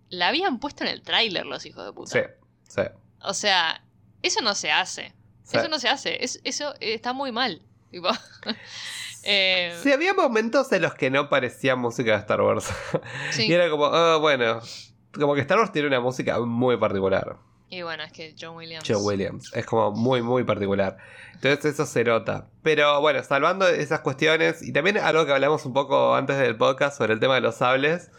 [0.10, 2.12] la habían puesto en el tráiler los hijos de puta.
[2.12, 2.20] sí,
[2.67, 2.82] sí.
[3.21, 3.82] O sea,
[4.21, 5.13] eso no se hace.
[5.43, 5.58] sí.
[5.58, 6.23] Eso no se hace.
[6.23, 7.62] Es- eso está muy mal.
[7.91, 8.10] Tipo.
[9.23, 12.69] eh, Sí, había momentos en los que no parecía música de Star Wars.
[13.32, 13.47] sí.
[13.47, 14.60] Y era como, ah, bueno,
[15.13, 17.38] como que Star Wars tiene una música muy particular.
[17.69, 18.86] Y bueno, es que John Williams.
[18.88, 19.51] Joe Williams.
[19.53, 20.97] Es como muy, muy particular.
[21.34, 22.47] Entonces eso se nota.
[22.63, 26.97] Pero bueno, salvando esas cuestiones, y también algo que hablamos un poco antes del podcast
[26.97, 28.10] sobre el tema de los sables,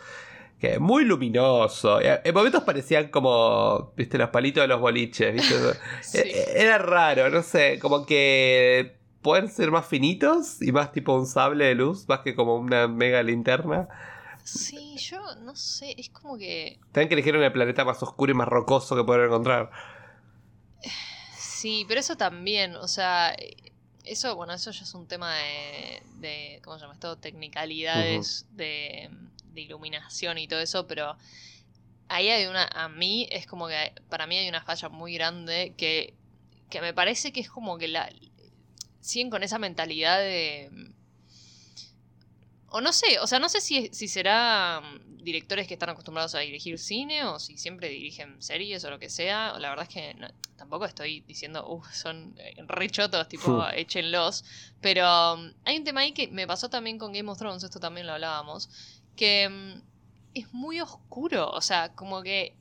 [0.58, 2.00] que muy luminoso.
[2.02, 5.54] Y En momentos parecían como, viste, los palitos de los boliches, viste.
[6.02, 6.18] Sí.
[6.18, 11.26] Eh, Era raro, no sé, como que pueden ser más finitos y más tipo un
[11.26, 13.88] sable de luz, más que como una mega linterna.
[14.44, 16.78] Sí, yo no sé, es como que.
[16.92, 19.70] También que eligieron el planeta más oscuro y más rocoso que pueden encontrar.
[21.36, 23.34] Sí, pero eso también, o sea.
[24.04, 26.02] Eso, bueno, eso ya es un tema de.
[26.20, 27.16] de ¿Cómo se llama esto?
[27.16, 29.10] Tecnicalidades de,
[29.52, 31.16] de iluminación y todo eso, pero.
[32.10, 32.64] Ahí hay una.
[32.64, 33.92] A mí es como que.
[34.08, 36.14] Para mí hay una falla muy grande que.
[36.70, 38.10] Que me parece que es como que la.
[39.00, 40.70] Siguen con esa mentalidad de.
[42.70, 46.34] O no sé, o sea, no sé si, si será mm, directores que están acostumbrados
[46.34, 49.58] a dirigir cine o si siempre dirigen series o lo que sea.
[49.58, 53.70] La verdad es que no- tampoco estoy diciendo, uff, son eh, re chotos, tipo, Hmm.
[53.74, 54.44] échenlos.
[54.82, 57.80] Pero mm, hay un tema ahí que me pasó también con Game of Thrones, esto
[57.80, 58.68] también lo hablábamos,
[59.18, 59.82] que mm,
[60.34, 62.54] es muy oscuro, o sea, como que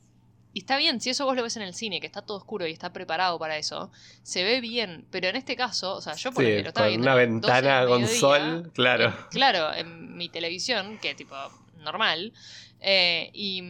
[0.54, 2.66] y está bien, si eso vos lo ves en el cine, que está todo oscuro
[2.66, 3.92] y está preparado para eso,
[4.24, 5.06] se ve bien.
[5.12, 7.28] Pero en este caso, o sea, yo por Sí, lo estaba viendo una a las
[7.28, 9.10] 12 ventana con mediodía, sol, claro.
[9.10, 11.36] eh, claro, en mi televisión, que tipo
[11.76, 12.34] normal,
[12.80, 13.62] eh, y,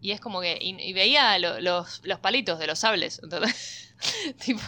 [0.00, 0.56] y es como que.
[0.58, 3.94] Y, y veía lo- los, los palitos de los sables, ¿entendés?
[4.46, 4.62] tipo,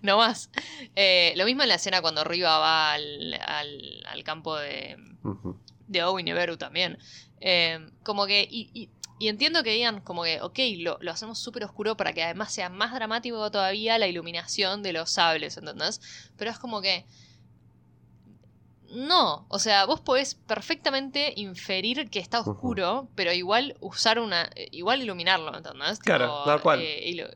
[0.00, 0.48] no más.
[0.96, 4.96] Eh, lo mismo en la escena cuando Riva va al, al, al campo de.
[5.90, 6.96] De Owen y Beru también.
[7.40, 8.46] Eh, como que.
[8.50, 12.14] Y, y- y entiendo que digan, como que, ok, lo, lo hacemos súper oscuro para
[12.14, 16.00] que además sea más dramático todavía la iluminación de los sables, ¿entendés?
[16.38, 17.04] Pero es como que.
[18.92, 24.50] No, o sea, vos podés perfectamente inferir que está oscuro, pero igual usar una.
[24.56, 25.98] eh, igual iluminarlo, ¿entendés?
[26.00, 26.80] Claro, tal cual.
[26.80, 27.28] eh, y, lo-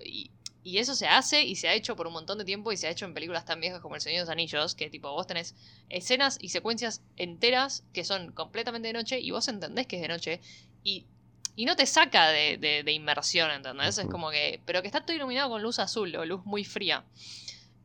[0.64, 2.86] y- eso se hace y se ha hecho por un montón de tiempo y se
[2.88, 5.26] ha hecho en películas tan viejas como El Señor de los Anillos, que tipo vos
[5.26, 5.54] tenés
[5.90, 10.08] escenas y secuencias enteras que son completamente de noche y vos entendés que es de
[10.08, 10.40] noche
[10.82, 11.06] y,
[11.54, 13.98] y no te saca de, de- de inmersión, ¿entendés?
[13.98, 17.04] Es como que, pero que está todo iluminado con luz azul o luz muy fría.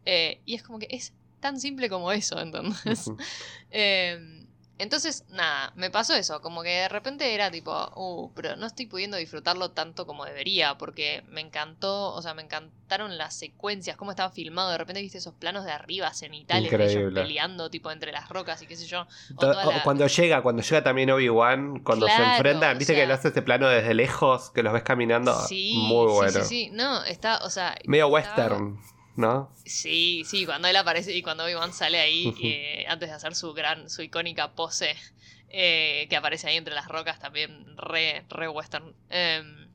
[0.06, 3.06] Eh, y es como que es tan simple como eso, ¿entendés?
[3.72, 4.46] Eh,
[4.80, 8.88] entonces, nada, me pasó eso, como que de repente era tipo, uh, pero no estoy
[8.88, 14.12] pudiendo disfrutarlo tanto como debería, porque me encantó, o sea, me encantaron las secuencias, cómo
[14.12, 18.12] estaba filmado, de repente viste esos planos de arriba cenitales de ellos peleando tipo entre
[18.12, 19.06] las rocas y qué sé yo.
[19.40, 23.28] la- Cuando llega, cuando llega también Obi-Wan, cuando se enfrentan, o viste que le hace
[23.28, 25.34] ese plano desde lejos, que los ves caminando.
[25.48, 26.32] Sí, Muy sí, bueno.
[26.32, 27.78] sí, sí, no, está, o sea...
[27.86, 28.80] Medio western,
[29.16, 29.52] ¿no?
[29.66, 33.54] Sí, sí, cuando él aparece y cuando Obi-Wan sale ahí, eh, antes de hacer su
[33.54, 34.96] gran, su icónica pose,
[35.50, 38.94] eh, que aparece ahí entre las rocas también, re, re western.
[39.10, 39.70] Em,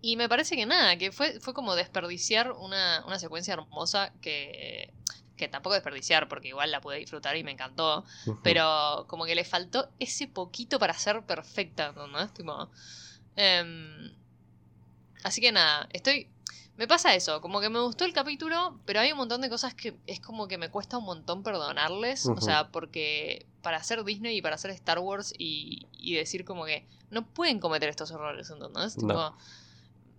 [0.00, 4.92] y me parece que nada, que fue, fue como desperdiciar una, una secuencia hermosa que,
[5.36, 8.04] que tampoco desperdiciar, porque igual la pude disfrutar y me encantó,
[8.42, 12.28] pero como que le faltó ese poquito para ser perfecta, ¿no?
[12.30, 12.70] Tipo,
[13.36, 14.14] em,
[15.24, 16.28] así que nada, estoy...
[16.76, 19.74] Me pasa eso, como que me gustó el capítulo, pero hay un montón de cosas
[19.74, 22.26] que es como que me cuesta un montón perdonarles.
[22.26, 26.64] O sea, porque para hacer Disney y para hacer Star Wars y, y decir como
[26.64, 28.96] que no pueden cometer estos errores, ¿entendés?
[28.98, 29.08] No.
[29.08, 29.36] Tipo,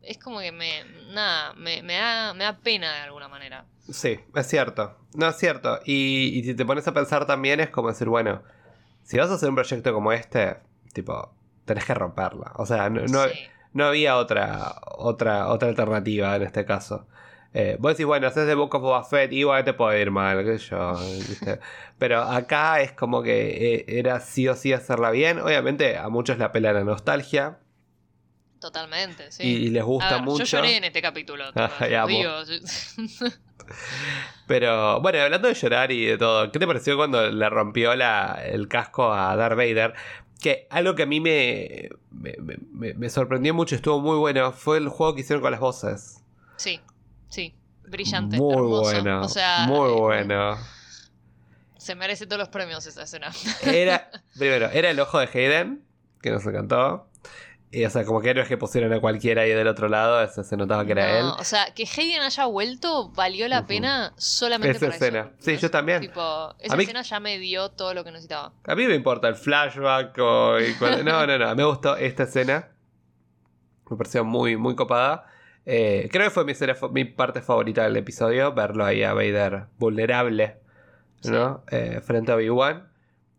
[0.03, 0.83] es como que me.
[1.11, 3.65] Nada, me, me da, me da pena de alguna manera.
[3.91, 4.95] Sí, es cierto.
[5.15, 5.79] No, es cierto.
[5.85, 8.43] Y, y si te pones a pensar también es como decir, bueno,
[9.03, 10.57] si vas a hacer un proyecto como este,
[10.93, 11.33] tipo,
[11.65, 12.53] tenés que romperla.
[12.57, 13.39] O sea, no, no, Sí.
[13.73, 17.07] No había otra, otra, otra alternativa en este caso.
[17.53, 20.43] Eh, vos decís, bueno, haces de Book of Boba Fett, igual te puede ir mal,
[20.43, 20.93] qué sé yo.
[21.27, 21.59] ¿viste?
[21.99, 25.39] Pero acá es como que eh, era sí o sí hacerla bien.
[25.39, 27.59] Obviamente a muchos le apela la nostalgia
[28.59, 29.43] Totalmente, sí.
[29.43, 30.45] y, y les A gusta ver, mucho.
[30.45, 31.43] Yo lloré en este capítulo.
[31.89, 32.31] Ya, digo,
[34.47, 38.41] Pero bueno, hablando de llorar y de todo, ¿qué te pareció cuando le rompió la,
[38.45, 39.93] el casco a Darth Vader?
[40.43, 42.35] Que algo que a mí me, me,
[42.73, 46.21] me- me sorprendió mucho, estuvo muy bueno, fue el juego que hicieron con las voces.
[46.57, 46.81] Sí,
[47.29, 47.55] sí.
[47.87, 48.37] Brillante.
[48.37, 48.81] Muy hermoso.
[48.81, 50.57] bueno, O sea, muy eh, bueno.
[51.77, 53.31] Se merece todos los premios esa escena.
[53.63, 55.83] Era, primero, era el ojo de Hayden,
[56.21, 57.07] que nos encantó.
[57.75, 60.27] Y, o sea, como que no es que pusieron a cualquiera ahí del otro lado,
[60.27, 61.33] se notaba que era No, él.
[61.39, 63.67] O sea, que Hayden haya vuelto valió la Ujú.
[63.67, 65.19] pena solamente Esa por escena.
[65.21, 65.29] eso.
[65.39, 66.01] Sí, yo también.
[66.01, 68.53] Tipo, esa mí- escena ya me dio todo lo que necesitaba.
[68.67, 70.59] A mí me importa el flashback o...
[70.59, 71.55] y cuando- No, no, no.
[71.55, 72.69] Me gustó esta escena.
[73.89, 75.25] Me pareció muy, muy copada.
[75.65, 78.53] Eh, creo que fue mi, escena mi parte favorita del episodio.
[78.53, 80.59] Verlo ahí a Vader vulnerable.
[81.23, 81.63] ¿No?
[81.71, 82.87] Eh, frente a Obi-Wan.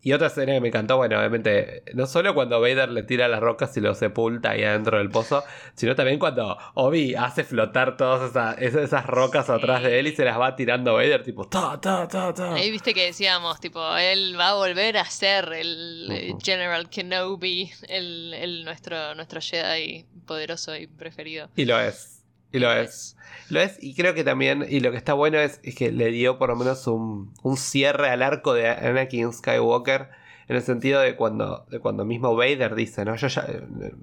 [0.04, 3.40] Y otra escena que me encantó, bueno, obviamente, no solo cuando Vader le tira las
[3.40, 5.42] rocas y lo sepulta ahí adentro del pozo,
[5.74, 9.52] sino también cuando Obi hace flotar todas esas, rocas Sí.
[9.52, 12.54] atrás de él y se las va tirando Vader, tipo, ta, ta, ta, ta.
[12.54, 16.34] Ahí viste que decíamos, tipo, él va a volver a ser el eh.
[16.42, 21.48] General Kenobi, el, el nuestro, nuestro Jedi poderoso y preferido.
[21.56, 22.13] Y lo es.
[22.54, 23.16] Y lo es.
[23.50, 26.06] Lo es, y creo que también, y lo que está bueno es, es que le
[26.10, 30.08] dio por lo menos un, un cierre al arco de Anakin Skywalker,
[30.48, 33.16] en el sentido de cuando, de cuando mismo Vader dice, ¿no?
[33.16, 33.46] Yo ya,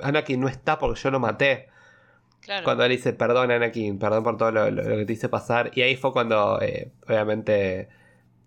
[0.01, 1.69] Anakin no está porque yo lo maté.
[2.41, 2.63] Claro.
[2.63, 5.71] Cuando él dice, perdón Anakin, perdón por todo lo, lo- lo que te hice pasar.
[5.75, 7.87] Y ahí fue cuando, eh, obviamente,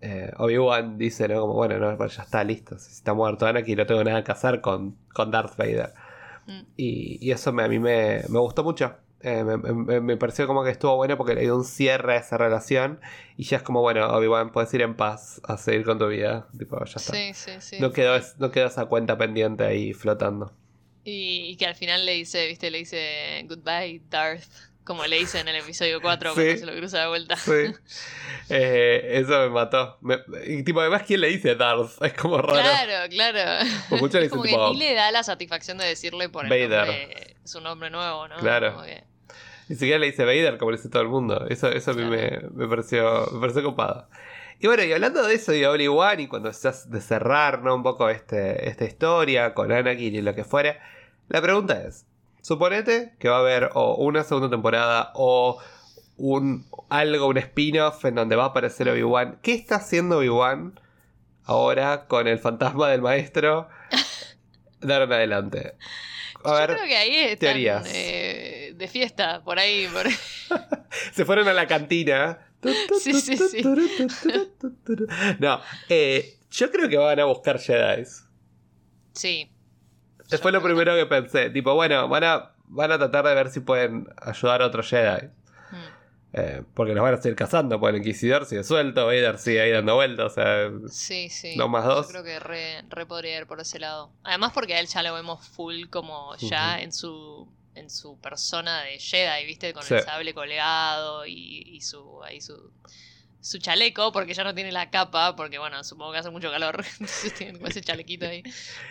[0.01, 1.41] eh, Obi-Wan dice, ¿no?
[1.41, 4.61] Como, bueno, no, ya está listo, si está muerto Anakin, no tengo nada que hacer
[4.61, 5.93] con, con Darth Vader.
[6.47, 6.61] Mm.
[6.77, 8.95] Y, y eso me- a mí me, me gustó mucho.
[9.21, 12.17] Eh, me, me- me pareció como que estuvo bueno porque le dio un cierre a
[12.17, 12.99] esa relación.
[13.37, 16.47] Y ya es como, bueno, Obi-Wan, puedes ir en paz a seguir con tu vida.
[16.57, 17.13] Tipo, ya está.
[17.13, 17.77] Sí, sí, sí.
[17.79, 20.53] No, quedó, es- no quedó esa cuenta pendiente ahí flotando.
[21.03, 24.43] Y, y que al final le dice, viste, le dice goodbye, Darth.
[24.83, 27.35] Como le hice en el episodio 4 cuando se lo cruza de vuelta.
[27.37, 27.73] Sí.
[28.49, 29.97] Eh, eso me mató.
[30.45, 32.01] y tipo, además, ¿quién le dice Darth?
[32.03, 32.59] Es como raro.
[32.61, 33.63] Claro, claro.
[33.89, 37.89] Le como que ni le da la satisfacción de decirle por el nombre, su nombre
[37.89, 38.35] nuevo, ¿no?
[38.37, 38.83] Claro.
[39.67, 41.47] Ni siquiera le dice Vader como le dice todo el mundo.
[41.49, 44.07] Eso, eso a mí me, me, pareció, me pareció copado.
[44.59, 47.75] Y bueno, y hablando de eso, de Obi-Wan, y cuando estás de cerrar ¿no?
[47.75, 50.79] un poco este, esta historia con Anakin y lo que fuera,
[51.27, 52.05] la pregunta es:
[52.41, 55.59] suponete que va a haber o una segunda temporada o
[56.17, 59.39] un algo, un spin-off en donde va a aparecer Obi-Wan.
[59.41, 60.79] ¿Qué está haciendo Obi-Wan
[61.43, 63.67] ahora con el fantasma del maestro?
[64.79, 65.75] Dar en adelante.
[66.45, 67.91] A Yo ver, creo que ahí están, teorías.
[67.93, 69.87] Eh, de fiesta, por ahí.
[71.13, 72.39] Se fueron a la cantina
[72.99, 73.63] Sí, sí, sí.
[75.39, 78.03] No, eh, yo creo que van a buscar Jedi.
[79.13, 79.51] Sí.
[80.41, 81.49] Fue lo primero que pensé.
[81.49, 85.29] Tipo, bueno, van a, van a tratar de ver si pueden ayudar a otro Jedi.
[86.37, 89.71] Eh, porque los van a seguir cazando, porque el Inquisidor sigue suelto, Vader sigue ahí
[89.71, 90.69] dando vueltas, o sea...
[90.89, 91.55] Sí, sí.
[91.55, 92.07] Dos más dos.
[92.07, 94.11] Yo creo que re, podría ir por ese lado.
[94.21, 98.83] Además porque a él ya lo vemos full como ya en su en su persona
[98.83, 99.73] de Jedi, ¿viste?
[99.73, 102.71] Con el sable colgado y, su, ahí su,
[103.41, 106.85] su chaleco, porque ya no tiene la capa, porque bueno, supongo que hace mucho calor,
[106.99, 108.43] entonces tiene ese chalequito ahí,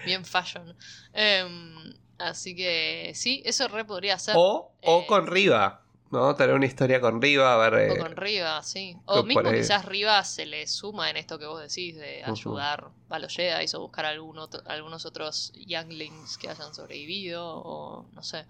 [0.05, 0.77] bien fashion.
[1.15, 4.35] Em, así que sí, eso re podría ser.
[4.37, 5.84] O, o eh, con Riva.
[6.15, 6.35] ¿No?
[6.35, 7.91] Tener una historia con Riva, a ver.
[7.91, 8.97] O eh, con Riva, sí.
[9.05, 13.19] O mismo quizás Riva se le suma en esto que vos decís de ayudar a
[13.19, 18.45] los Jedi o buscar algún algunos otros younglings que hayan sobrevivido, o no sé.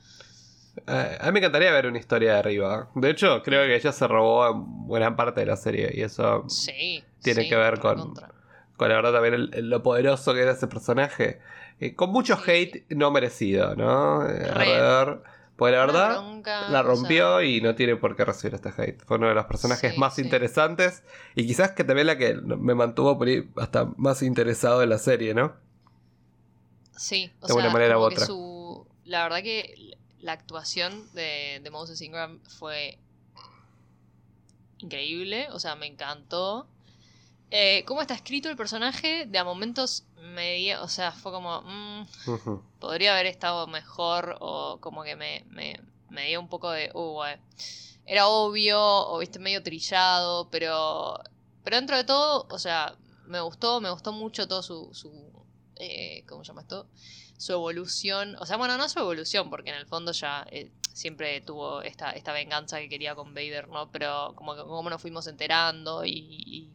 [0.87, 2.91] Eh, a mí me encantaría ver una historia de Riva.
[2.95, 6.47] De hecho, creo que ella se robó buena parte de la serie y eso
[7.23, 8.15] tiene que ver con,
[8.77, 11.41] con la verdad también lo poderoso que era ese personaje.
[11.81, 14.21] Eh, con mucho hate no merecido, ¿no?
[14.21, 15.25] alrededor.
[15.57, 16.21] Pues la verdad,
[16.69, 19.01] la rompió y no tiene por qué recibir este hate.
[19.05, 21.05] Fue uno de los personajes más interesantes
[21.37, 24.99] y quizás que también la que me mantuvo por ahí hasta más interesado en la
[24.99, 25.55] serie, ¿no?
[26.97, 28.27] Sí, o de una manera u otra.
[29.05, 32.99] la verdad que la actuación de, de Moses Ingram fue
[34.79, 36.67] increíble, o sea, me encantó.
[37.57, 40.03] Eh, cómo está escrito el personaje, de a momentos
[40.35, 45.45] me dio, o sea, fue como, mm, podría haber estado mejor o como que me,
[45.51, 47.23] me, me dio un poco de, uh,
[48.07, 51.21] era obvio o viste medio trillado, pero,
[51.63, 55.13] pero dentro de todo, o sea, me gustó, me gustó mucho todo su, su
[55.77, 56.89] eh, ¿cómo se llama esto?
[57.37, 61.41] Su evolución, o sea, bueno, no su evolución, porque en el fondo ya eh, siempre
[61.41, 63.93] tuvo esta, esta venganza que quería con Vader, ¿no?
[63.93, 66.69] Pero como, como nos fuimos enterando y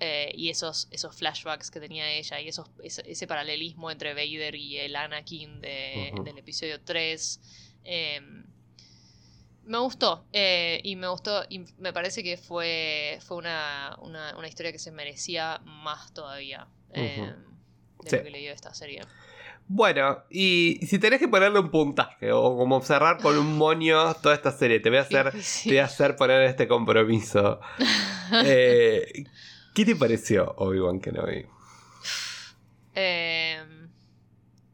[0.00, 4.78] eh, y esos, esos flashbacks que tenía ella y esos, ese, paralelismo entre Vader y
[4.78, 7.40] el Anakin del episodio 3.
[7.84, 8.44] Em,
[9.64, 13.96] me gustó eh, y me gustó y me parece que fue, fue una,
[14.48, 17.34] historia que se merecía más todavía em,
[18.02, 19.02] de lo que le dio esta serie.
[19.70, 24.34] Bueno, y si tenés que ponerle un puntaje o como cerrar con un moño toda
[24.34, 27.60] esta serie, te voy a hacer, te voy a hacer poner este compromiso.
[28.44, 29.24] eh,
[29.74, 31.46] ¿Qué te pareció Obi-Wan Kenobi?
[32.94, 33.62] Eh,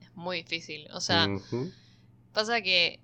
[0.01, 0.89] es muy difícil.
[0.93, 1.29] O sea,
[2.33, 3.01] pasa que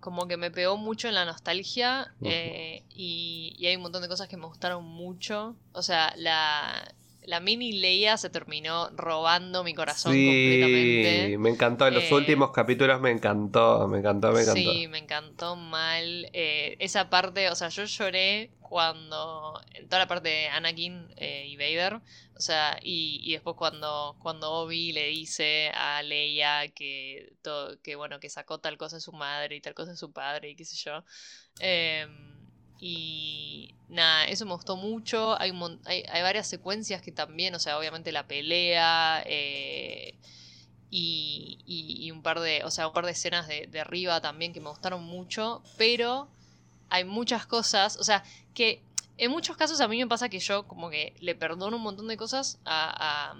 [0.00, 4.28] como que me pegó mucho en la nostalgia eh, y, hay un montón de cosas
[4.28, 5.56] que me gustaron mucho.
[5.72, 6.94] O sea, la,
[7.24, 11.38] la mini Leia se terminó robando mi corazón sí, completamente.
[11.38, 14.60] Me encantó, en los eh, últimos capítulos me encantó, me encantó, me encantó.
[14.60, 16.30] Sí, me encantó mal.
[16.32, 19.60] Eh, esa parte, o sea, yo lloré cuando.
[19.74, 22.00] En toda la parte de Anakin eh, y Vader.
[22.36, 27.96] O sea, y, y, después cuando, cuando Obi le dice a Leia que, todo, que
[27.96, 30.56] bueno, que sacó tal cosa de su madre y tal cosa de su padre y
[30.56, 31.02] qué sé yo.
[31.60, 32.06] Eh,
[32.78, 35.38] y nada, eso me gustó mucho.
[35.40, 35.52] Hay,
[35.86, 40.14] hay, varias secuencias que también, o sea, obviamente la pelea eh,
[40.90, 44.68] y, un par de, o sea, un par de escenas de, arriba también que me
[44.68, 46.28] gustaron mucho, pero
[46.88, 48.22] hay muchas cosas, o sea,
[48.54, 48.82] que
[49.18, 52.08] en muchos casos a mí me pasa que yo como que le perdono un montón
[52.08, 53.34] de cosas a,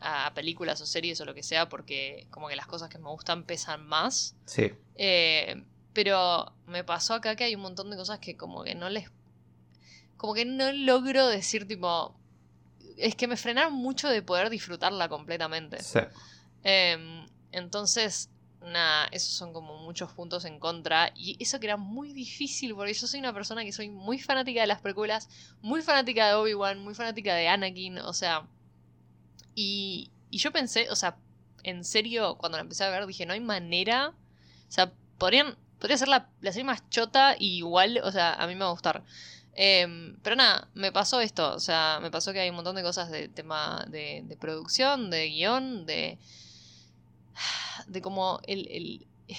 [0.00, 3.08] a, películas o series o lo que sea, porque como que las cosas que me
[3.10, 4.34] gustan pesan más.
[4.46, 4.72] Sí.
[4.96, 5.62] Eh,
[5.92, 9.10] pero me pasó acá que hay un montón de cosas que como que no les...
[10.16, 12.14] Como que no logro decir tipo...
[12.96, 15.82] Es que me frenaron mucho de poder disfrutarla completamente.
[15.82, 16.00] Sí.
[16.62, 18.30] Em, entonces,
[18.62, 21.12] nada, esos son como muchos puntos en contra.
[21.14, 24.60] Y eso que era muy difícil, porque yo soy una persona que soy muy fanática
[24.60, 25.28] de las precuelas,
[25.62, 28.46] muy fanática de Obi-Wan, muy fanática de Anakin, o sea...
[29.54, 31.16] Y, y yo pensé, o sea,
[31.64, 34.14] en serio, cuando la empecé a ver, dije, no hay manera...
[34.68, 38.46] O sea, podrían podría ser la, la serie más chota y igual, o sea, a
[38.46, 39.02] mí me va a gustar.
[39.54, 42.82] Em, pero nada, me pasó esto, o sea, me pasó que hay un montón de
[42.82, 46.18] cosas de tema de, de producción, de guion, de...
[47.86, 49.06] de cómo el, el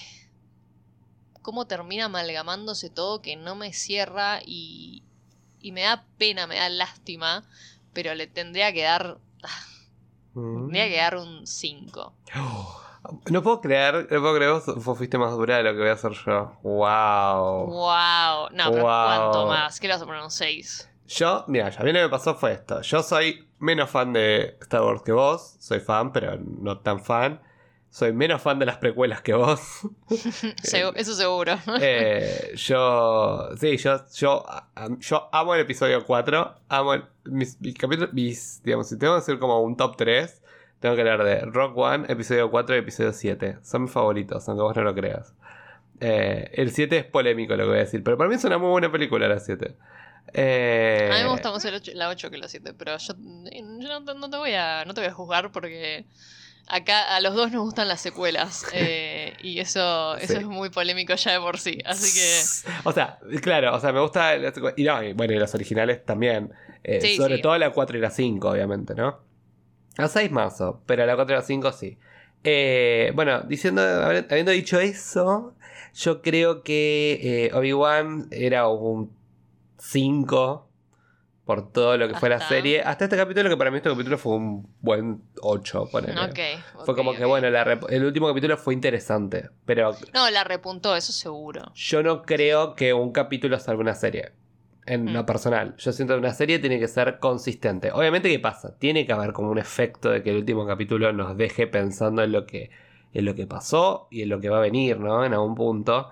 [1.41, 5.03] cómo termina amalgamándose todo que no me cierra y,
[5.59, 7.43] y me da pena, me da lástima,
[7.93, 9.17] pero le tendría que dar.
[10.33, 12.13] Tendría que dar un 5.
[13.31, 15.89] No puedo creer, no puedo creer vos, vos fuiste más dura de lo que voy
[15.89, 16.55] a hacer yo.
[16.61, 17.65] Wow.
[17.65, 18.49] Wow.
[18.51, 19.79] No, pero ¿cuánto más?
[19.79, 20.87] ¿Qué le vas a poner un 6?
[21.07, 22.81] Yo, mira, ya bien lo que me pasó fue esto.
[22.81, 25.55] Yo soy menos fan de Star Wars que vos.
[25.59, 27.41] Soy fan, pero no tan fan.
[27.91, 29.81] Soy menos fan de las precuelas que vos.
[30.63, 31.59] Eso seguro.
[31.81, 33.49] Eh, yo.
[33.59, 34.45] Sí, yo, yo,
[34.99, 36.55] yo amo el episodio 4.
[36.69, 37.57] Amo el, mis,
[38.13, 40.41] mis, Digamos, si tengo que hacer como un top 3,
[40.79, 43.57] tengo que hablar de Rock One, episodio 4 y episodio 7.
[43.61, 45.33] Son mis favoritos, aunque vos no lo creas.
[45.99, 48.57] Eh, el 7 es polémico lo que voy a decir, pero para mí es una
[48.57, 49.75] muy buena película la 7.
[50.33, 54.37] Eh, a mí me gusta más la 8 que la 7, pero yo, no, te
[54.37, 56.05] voy a, no te voy a juzgar porque
[56.67, 58.65] Acá a los dos nos gustan las secuelas.
[58.73, 61.79] Eh, y eso, eso es muy polémico ya de por sí.
[61.85, 62.71] Así que.
[62.83, 64.35] O sea, claro, o sea, me gusta.
[64.77, 66.53] Y no, bueno, y los originales también.
[66.83, 69.19] Eh, sobre todo la 4 y la 5, obviamente, ¿no?
[69.97, 71.97] La 6 más, pero la 4 y la 5 sí.
[72.43, 75.53] Eh, bueno, diciendo, habiendo dicho eso,
[75.93, 79.11] yo creo que Obi-Wan era un
[79.77, 80.70] 5
[81.51, 82.81] por todo lo que fue la serie.
[82.81, 85.89] Hasta este capítulo, que para mí este capítulo fue un buen 8,
[86.85, 87.49] Fue como que, bueno,
[87.89, 89.91] el último capítulo fue interesante, pero...
[90.13, 91.73] No, la repuntó, eso seguro.
[91.75, 94.31] Yo no creo que un capítulo salve una serie.
[94.85, 95.25] En lo mm.
[95.25, 97.91] personal, yo siento que una serie tiene que ser consistente.
[97.91, 98.77] Obviamente, ¿qué pasa?
[98.77, 102.31] Tiene que haber como un efecto de que el último capítulo nos deje pensando en
[102.31, 102.69] lo que,
[103.13, 105.25] en lo que pasó y en lo que va a venir, ¿no?
[105.25, 106.07] En algún punto.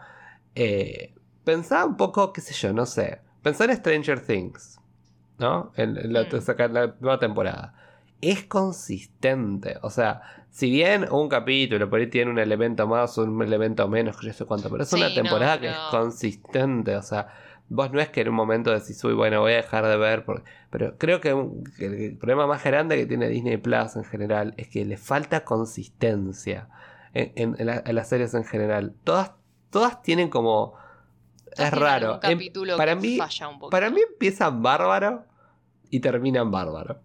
[0.54, 1.14] Eh,
[1.46, 3.22] pensá un poco, qué sé yo, no sé.
[3.42, 4.78] Pensá en Stranger Things.
[5.40, 5.72] ¿No?
[5.76, 6.72] En, la, mm.
[6.72, 7.74] la, nueva temporada.
[8.22, 9.78] Es consistente.
[9.82, 10.22] O sea,
[10.52, 14.28] si bien un capítulo por ahí tiene un elemento más o un elemento menos, que
[14.28, 16.96] yo sé cuánto, pero es una temporada que es consistente.
[16.98, 17.30] O sea,
[17.70, 20.26] vos no es que en un momento decís, uy, bueno, voy a dejar de ver.
[20.70, 24.84] Pero creo que, el problema más grande que tiene Disney Plus en general es que
[24.84, 26.68] le falta consistencia
[27.14, 27.56] en,
[27.96, 28.94] las series en general.
[29.04, 29.32] Todas,
[29.70, 30.76] todas tienen como.
[31.56, 32.20] es raro.
[32.24, 32.40] Em,
[32.76, 33.20] para, mí,
[33.70, 35.28] para mí empieza bárbaro
[35.90, 37.02] y termina en bárbaro.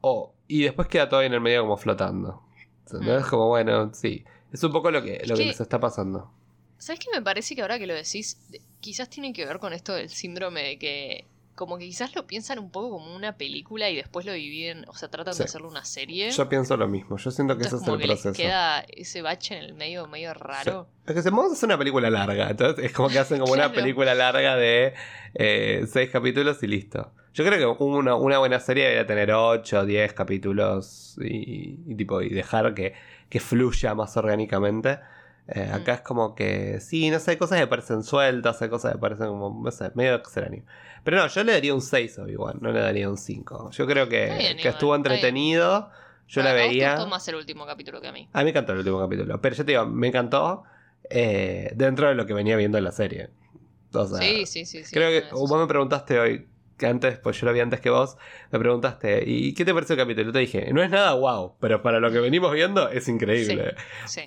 [0.00, 2.42] Oh, y después queda todo en el medio como flotando.
[2.90, 3.08] Mm.
[3.08, 4.24] Es como, bueno, sí.
[4.52, 6.30] Es un poco lo que, lo que, les está pasando.
[6.78, 8.38] ¿Sabes qué me parece que ahora que lo decís,
[8.80, 12.58] quizás tiene que ver con esto del síndrome de que como que quizás lo piensan
[12.58, 15.84] un poco como una película y después lo dividen, o sea, tratan de hacerlo una
[15.84, 16.30] serie.
[16.30, 18.28] Yo pienso lo mismo, yo siento que ese es el que proceso.
[18.30, 20.88] Les queda ese bache en el medio medio raro.
[21.06, 23.52] Es que se vamos a hacer una película larga, entonces es como que hacen como
[23.52, 24.94] una película larga de
[25.34, 27.12] eh, seis capítulos y listo.
[27.34, 32.20] Yo creo que una, una buena serie debería tener 8 o 10 capítulos y, tipo,
[32.20, 32.94] y dejar que,
[33.30, 34.98] que fluya más orgánicamente.
[35.48, 35.74] Eh, mm.
[35.74, 38.98] acá es como que, sí, no sé, hay cosas que parecen sueltas, hay cosas que
[38.98, 40.62] parecen como, no sé, medio extraño.
[41.04, 43.70] Pero no, yo le daría un 6 igual, no le daría un 5.
[43.70, 45.90] Yo creo que, que estuvo entretenido.
[46.28, 46.96] Yo la veía.
[46.96, 48.28] Me más el último capítulo que a mí.
[48.32, 49.40] A mí me encantó el último capítulo.
[49.40, 50.64] Pero yo te digo, me encantó
[51.10, 53.30] eh, dentro de lo que venía viendo en la serie.
[54.20, 56.46] sí, sí, sí, Creo que vos me preguntaste hoy
[56.82, 58.18] que antes, pues yo lo vi antes que vos,
[58.50, 60.26] me preguntaste, ¿y qué te pareció el capítulo?
[60.26, 63.76] Yo te dije, no es nada wow, pero para lo que venimos viendo es increíble.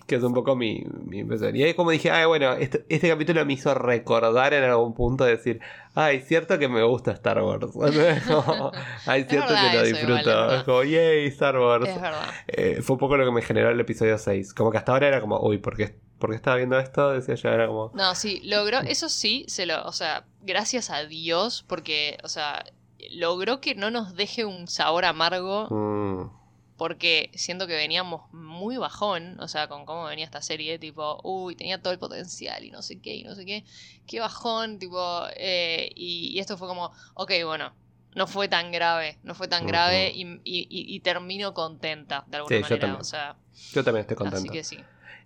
[0.08, 1.54] Que es un poco mi, mi impresión.
[1.54, 5.26] Y ahí como dije, ay, bueno, este, este, capítulo me hizo recordar en algún punto
[5.26, 5.60] decir,
[5.96, 7.68] ay, cierto que me gusta Star Wars.
[9.06, 10.56] ay, cierto que lo disfruto.
[10.56, 11.90] es como, yay, Star Wars.
[11.90, 12.30] Es verdad.
[12.48, 14.54] Eh, fue un poco lo que me generó el episodio 6.
[14.54, 17.12] Como que hasta ahora era como, uy, ¿por qué, ¿por qué estaba viendo esto?
[17.12, 17.92] Decía yo, era como...
[17.96, 22.64] No, sí, logró, eso sí, se lo, o sea gracias a Dios, porque, o sea,
[23.12, 25.68] logró que no nos deje un sabor amargo.
[25.70, 26.45] Mm.
[26.78, 31.56] Porque siento que veníamos muy bajón, o sea, con cómo venía esta serie, tipo, uy,
[31.56, 33.64] tenía todo el potencial y no sé qué, y no sé qué,
[34.06, 37.74] qué bajón, tipo, eh, y, esto fue como, ok, bueno,
[38.14, 42.76] no fue tan grave, no fue tan grave y, termino contenta de alguna manera.
[42.76, 43.02] Yo también.
[43.02, 43.36] O sea,
[43.72, 44.40] yo también estoy contento.
[44.40, 44.78] Así que sí.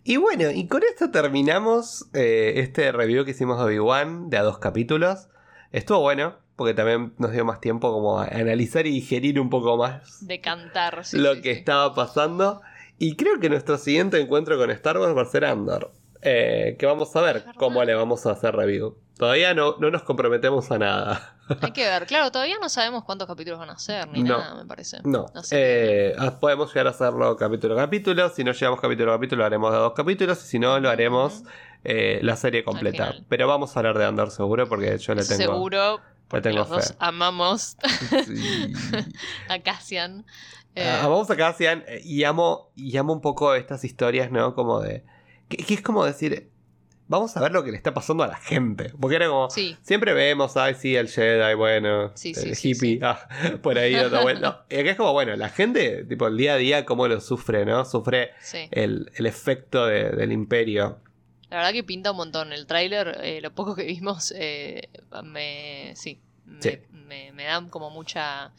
[0.04, 4.44] Y bueno, y con esto terminamos eh, este review que hicimos de Obi-Wan de a
[4.44, 5.28] dos capítulos.
[5.72, 9.78] Estuvo bueno, porque también nos dio más tiempo como a analizar y digerir un poco
[9.78, 10.28] más.
[10.28, 12.62] De cantar, sí, Lo que estaba pasando.
[13.00, 15.92] Y creo que nuestro siguiente encuentro con Star Wars va a ser Andor.
[16.22, 18.98] Eh, que vamos a ver cómo le vamos a hacer review.
[19.18, 21.36] Todavía no, no nos comprometemos a nada.
[21.62, 22.06] Hay que ver.
[22.06, 24.38] Claro, todavía no sabemos cuántos capítulos van a ser, ni No.
[24.38, 24.98] nada, me parece.
[25.04, 28.30] No, que- eh, ah, podemos llegar a hacerlo capítulo a capítulo.
[28.30, 30.44] Si no llegamos capítulo a capítulo, lo haremos de dos capítulos.
[30.44, 31.44] Y si no, lo haremos
[31.86, 33.16] eh, la serie completa.
[33.30, 36.00] Pero vamos a hablar de Andor seguro porque yo le tengo, Seguro.
[36.30, 36.96] Porque tengo los dos fe.
[37.00, 37.76] amamos
[38.26, 38.74] Sí.
[39.50, 40.26] a Cassian.
[40.76, 44.54] Eh, Ah, Amamos a Cassian eh, y amo, y amo un poco estas historias, ¿no?
[44.56, 45.04] Como de.
[45.50, 46.50] Que, que es como decir.
[47.08, 48.94] Vamos a ver lo que le está pasando a la gente.
[49.02, 49.50] Porque era como.
[49.50, 53.28] sí, Siempre vemos, ay, sí, el Jedi, bueno, Sí, el sí, hippie, ah,
[53.64, 54.54] por ahí dando vueltas.
[54.54, 57.20] No, y acá es como, bueno, la gente, tipo, el día a día, cómo lo
[57.20, 57.84] sufre, ¿no?
[57.84, 58.30] Sufre
[58.70, 61.00] el, el efecto de- del imperio.
[61.50, 62.54] La verdad que pinta un montón.
[62.54, 64.90] El tráiler, eh, lo poco que vimos, eh,
[65.24, 65.94] me.
[65.96, 66.22] Sí.
[66.46, 66.80] Me, Sí.
[66.92, 68.52] me- me dan como mucha.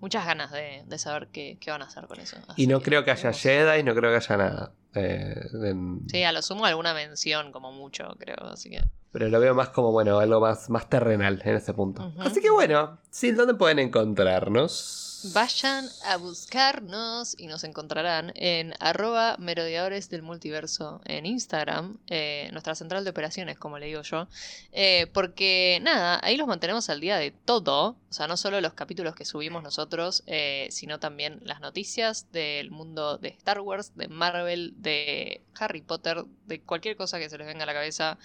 [0.00, 2.36] Muchas ganas de, de saber qué, qué van a hacer con eso.
[2.46, 3.32] Así Y no creo que haya.
[3.32, 4.72] Jedi, no creo que haya nada.
[4.94, 5.34] Eh,
[5.64, 8.36] en- Sí, a lo sumo alguna mención, como mucho, creo.
[8.46, 8.80] Así que.
[9.10, 12.12] Pero lo veo más como, bueno, algo más, más terrenal en ese punto.
[12.20, 15.06] Así que bueno, sí, ¿dónde pueden encontrarnos?
[15.24, 22.76] Vayan a buscarnos y nos encontrarán en arroba merodeadores del multiverso en Instagram, eh, nuestra
[22.76, 24.28] central de operaciones, como le digo yo.
[24.70, 27.96] Eh, porque nada, ahí los mantenemos al día de todo.
[28.10, 32.70] O sea, no solo los capítulos que subimos nosotros, eh, sino también las noticias del
[32.70, 37.46] mundo de Star Wars, de Marvel, de Harry Potter, de cualquier cosa que se les
[37.48, 38.18] venga a la cabeza,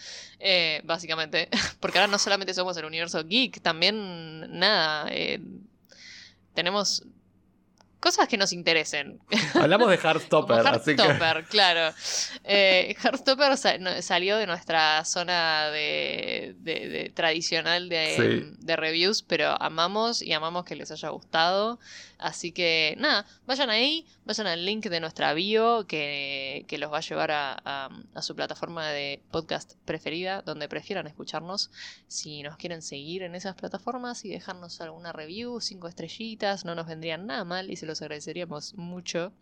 [0.83, 1.49] básicamente.
[1.79, 5.09] Porque ahora no solamente somos el universo geek, también nada.
[6.53, 7.03] Tenemos
[7.99, 9.19] cosas que nos interesen.
[9.53, 11.01] Hablamos de Heartstopper, así que...
[11.01, 11.95] Heartstopper, claro.
[12.43, 18.57] Eh, Heartstopper sa- no- salió de nuestra zona de, de- de- tradicional de, Sí.
[18.59, 21.79] de reviews, pero amamos y amamos que les haya gustado.
[22.23, 26.99] Así que nada, vayan ahí, vayan al link de nuestra bio que, que los va
[26.99, 31.69] a llevar a, a- a su plataforma de podcast preferida, donde prefieran escucharnos.
[32.07, 36.87] Si nos quieren seguir en esas plataformas y dejarnos alguna review, cinco estrellitas, no nos
[36.87, 39.33] vendrían nada mal y se los agradeceríamos mucho.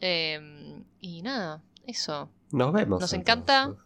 [0.00, 2.28] Eh, y nada, eso.
[2.50, 3.00] Nos vemos.
[3.00, 3.18] Nos entonces.
[3.20, 3.76] encanta.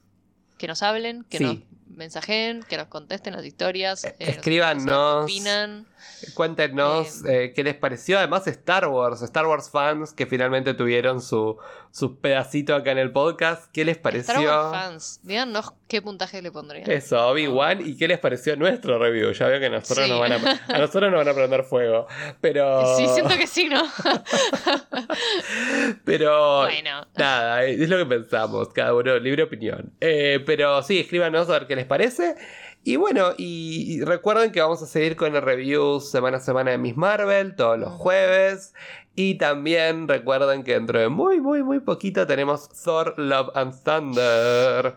[0.57, 1.45] Que nos hablen, que Sí.
[1.45, 1.57] nos
[1.95, 4.05] mensajen, que nos contesten las historias.
[4.05, 5.25] Eh, eh, nos escríbanos.
[5.25, 5.87] opinan.
[6.35, 8.19] Cuéntenos eh, qué les pareció.
[8.19, 11.59] Además, Star Wars, Star Wars fans que finalmente tuvieron su,
[11.95, 13.71] su pedacito acá en el podcast.
[13.73, 14.33] ¿Qué les pareció?
[14.35, 16.91] Star Wars fans, díganos qué puntaje le pondrían.
[16.91, 17.87] Eso, Obi-Wan.
[17.87, 19.31] ¿Y qué les pareció nuestro review?
[19.31, 20.11] Ya veo que a nosotros, Sí.
[20.11, 22.09] nos van a, a nosotros nos van a prender fuego.
[22.41, 22.97] Pero.
[22.97, 23.85] Sí, siento que sí, ¿no?
[26.05, 26.63] Pero.
[26.63, 29.93] bueno, Nada, es lo que pensamos, cada uno, libre opinión.
[30.01, 32.35] Eh, pero sí, escríbanos a ver qué les parece.
[32.83, 36.73] Y bueno, y, y recuerden que vamos a seguir con el review semana a semana
[36.73, 38.75] de Miss Marvel, todos los jueves.
[39.17, 44.97] Y también recuerden que dentro de muy, muy, muy poquito tenemos Thor, Love and Thunder.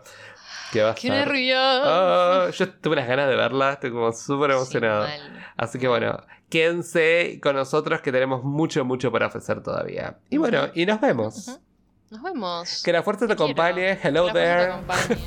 [0.72, 1.82] Que va a qué nervioso.
[1.84, 5.06] Ah, yo tuve unas ganas de verla, estoy como súper emocionado.
[5.06, 5.12] Sí.
[5.56, 10.18] Así que bueno, quédense con nosotros que tenemos mucho, mucho para ofrecer todavía.
[10.30, 11.58] Y bueno, y nos vemos.
[12.10, 12.82] Nos vemos.
[12.82, 13.98] Que la fuerza te acompañe.
[13.98, 14.72] Que Hello te there.
[14.72, 15.18] acompañe.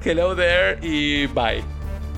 [0.04, 1.62] Hello there y bye.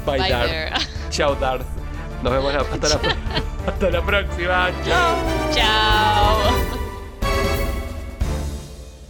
[0.06, 0.82] Bye, Bye Darth.
[1.10, 1.85] Chao Darth.
[2.22, 3.00] Nos vemos la- hasta la,
[3.66, 4.70] hasta la próxima.
[4.84, 5.16] Chao.
[5.54, 6.85] Chao.